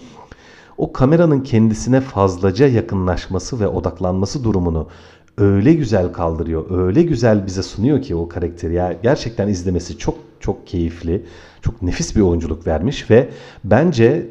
O 0.77 0.93
kameranın 0.93 1.41
kendisine 1.41 2.01
fazlaca 2.01 2.67
yakınlaşması 2.67 3.59
ve 3.59 3.67
odaklanması 3.67 4.43
durumunu 4.43 4.87
öyle 5.37 5.73
güzel 5.73 6.13
kaldırıyor, 6.13 6.65
öyle 6.71 7.03
güzel 7.03 7.45
bize 7.45 7.63
sunuyor 7.63 8.01
ki 8.01 8.15
o 8.15 8.29
karakteri. 8.29 8.73
Ya 8.73 8.95
gerçekten 9.03 9.47
izlemesi 9.47 9.97
çok 9.97 10.15
çok 10.45 10.67
keyifli, 10.67 11.25
çok 11.61 11.81
nefis 11.81 12.15
bir 12.15 12.21
oyunculuk 12.21 12.67
vermiş 12.67 13.09
ve 13.09 13.29
bence 13.63 14.27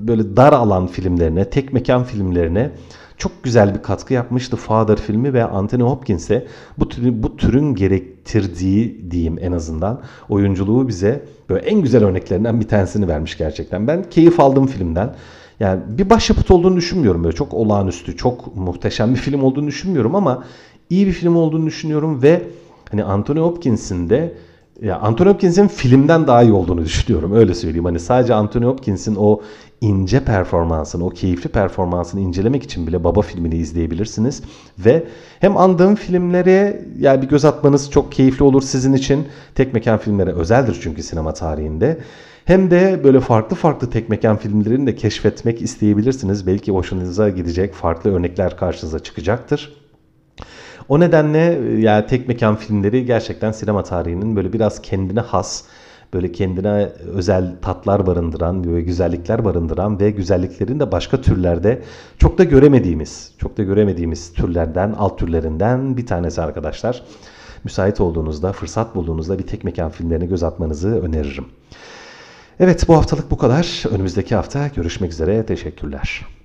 böyle 0.00 0.36
dar 0.36 0.52
alan 0.52 0.86
filmlerine, 0.86 1.50
tek 1.50 1.72
mekan 1.72 2.04
filmlerine 2.04 2.70
çok 3.16 3.42
güzel 3.42 3.74
bir 3.74 3.82
katkı 3.82 4.14
yapmıştı 4.14 4.56
Father 4.56 4.96
filmi 4.96 5.32
ve 5.32 5.44
Anthony 5.44 5.82
Hopkins'e 5.82 6.46
bu 6.78 6.88
türün, 6.88 7.22
bu 7.22 7.36
türün 7.36 7.74
gerektirdiği 7.74 9.10
diyeyim 9.10 9.38
en 9.40 9.52
azından 9.52 10.00
oyunculuğu 10.28 10.88
bize 10.88 11.24
böyle 11.48 11.66
en 11.66 11.82
güzel 11.82 12.04
örneklerinden 12.04 12.60
bir 12.60 12.68
tanesini 12.68 13.08
vermiş 13.08 13.38
gerçekten. 13.38 13.86
Ben 13.86 14.04
keyif 14.10 14.40
aldım 14.40 14.66
filmden. 14.66 15.14
Yani 15.60 15.80
bir 15.88 16.10
başyapıt 16.10 16.50
olduğunu 16.50 16.76
düşünmüyorum 16.76 17.24
böyle 17.24 17.36
çok 17.36 17.54
olağanüstü, 17.54 18.16
çok 18.16 18.56
muhteşem 18.56 19.14
bir 19.14 19.18
film 19.18 19.42
olduğunu 19.42 19.66
düşünmüyorum 19.66 20.14
ama 20.14 20.44
iyi 20.90 21.06
bir 21.06 21.12
film 21.12 21.36
olduğunu 21.36 21.66
düşünüyorum 21.66 22.22
ve 22.22 22.42
hani 22.90 23.04
Anthony 23.04 23.40
Hopkins'in 23.40 24.10
de 24.10 24.34
ya 24.82 24.98
Anthony 24.98 25.28
Hopkins'in 25.28 25.68
filmden 25.68 26.26
daha 26.26 26.42
iyi 26.42 26.52
olduğunu 26.52 26.84
düşünüyorum. 26.84 27.32
Öyle 27.32 27.54
söyleyeyim. 27.54 27.84
Hani 27.84 28.00
sadece 28.00 28.34
Anthony 28.34 28.64
Hopkins'in 28.64 29.16
o 29.18 29.40
ince 29.80 30.24
performansını, 30.24 31.06
o 31.06 31.10
keyifli 31.10 31.50
performansını 31.50 32.20
incelemek 32.20 32.62
için 32.62 32.86
bile 32.86 33.04
Baba 33.04 33.22
filmini 33.22 33.56
izleyebilirsiniz. 33.56 34.42
Ve 34.78 35.04
hem 35.40 35.56
andığım 35.56 35.94
filmlere 35.94 36.82
yani 36.98 37.22
bir 37.22 37.28
göz 37.28 37.44
atmanız 37.44 37.90
çok 37.90 38.12
keyifli 38.12 38.44
olur 38.44 38.62
sizin 38.62 38.92
için. 38.92 39.26
Tek 39.54 39.74
mekan 39.74 39.98
filmlere 39.98 40.32
özeldir 40.32 40.78
çünkü 40.82 41.02
sinema 41.02 41.34
tarihinde. 41.34 41.98
Hem 42.44 42.70
de 42.70 43.00
böyle 43.04 43.20
farklı 43.20 43.56
farklı 43.56 43.90
tek 43.90 44.08
mekan 44.08 44.36
filmlerini 44.36 44.86
de 44.86 44.96
keşfetmek 44.96 45.62
isteyebilirsiniz. 45.62 46.46
Belki 46.46 46.72
hoşunuza 46.72 47.28
gidecek 47.28 47.74
farklı 47.74 48.14
örnekler 48.14 48.56
karşınıza 48.56 48.98
çıkacaktır. 48.98 49.87
O 50.88 51.00
nedenle 51.00 51.38
yani 51.78 52.06
tek 52.06 52.28
mekan 52.28 52.56
filmleri 52.56 53.04
gerçekten 53.04 53.52
sinema 53.52 53.82
tarihinin 53.82 54.36
böyle 54.36 54.52
biraz 54.52 54.82
kendine 54.82 55.20
has, 55.20 55.64
böyle 56.14 56.32
kendine 56.32 56.88
özel 57.14 57.56
tatlar 57.62 58.06
barındıran, 58.06 58.64
böyle 58.64 58.80
güzellikler 58.80 59.44
barındıran 59.44 60.00
ve 60.00 60.10
güzelliklerin 60.10 60.80
de 60.80 60.92
başka 60.92 61.20
türlerde 61.20 61.82
çok 62.18 62.38
da 62.38 62.44
göremediğimiz, 62.44 63.32
çok 63.38 63.58
da 63.58 63.62
göremediğimiz 63.62 64.32
türlerden, 64.32 64.94
alt 64.98 65.18
türlerinden 65.18 65.96
bir 65.96 66.06
tanesi 66.06 66.42
arkadaşlar. 66.42 67.02
Müsait 67.64 68.00
olduğunuzda, 68.00 68.52
fırsat 68.52 68.94
bulduğunuzda 68.94 69.38
bir 69.38 69.46
tek 69.46 69.64
mekan 69.64 69.90
filmlerine 69.90 70.26
göz 70.26 70.42
atmanızı 70.42 71.00
öneririm. 71.00 71.44
Evet 72.60 72.88
bu 72.88 72.96
haftalık 72.96 73.30
bu 73.30 73.38
kadar. 73.38 73.84
Önümüzdeki 73.90 74.34
hafta 74.34 74.68
görüşmek 74.68 75.12
üzere. 75.12 75.46
Teşekkürler. 75.46 76.37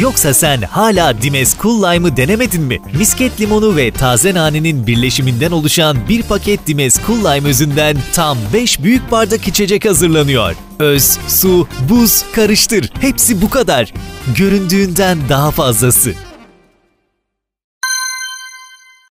Yoksa 0.00 0.34
sen 0.34 0.62
hala 0.62 1.22
Dimes 1.22 1.56
Cool 1.62 1.82
Lime'ı 1.82 2.16
denemedin 2.16 2.62
mi? 2.62 2.78
Misket 2.98 3.40
limonu 3.40 3.76
ve 3.76 3.90
taze 3.90 4.34
nanenin 4.34 4.86
birleşiminden 4.86 5.50
oluşan 5.50 5.96
bir 6.08 6.22
paket 6.22 6.66
Dimes 6.66 6.96
Cool 7.06 7.18
Lime 7.18 7.48
özünden 7.48 7.96
tam 8.14 8.38
5 8.52 8.82
büyük 8.82 9.10
bardak 9.10 9.48
içecek 9.48 9.84
hazırlanıyor. 9.84 10.54
Öz, 10.78 11.18
su, 11.28 11.68
buz, 11.88 12.24
karıştır. 12.34 12.90
Hepsi 13.00 13.42
bu 13.42 13.50
kadar. 13.50 13.92
Göründüğünden 14.36 15.18
daha 15.28 15.50
fazlası. 15.50 16.14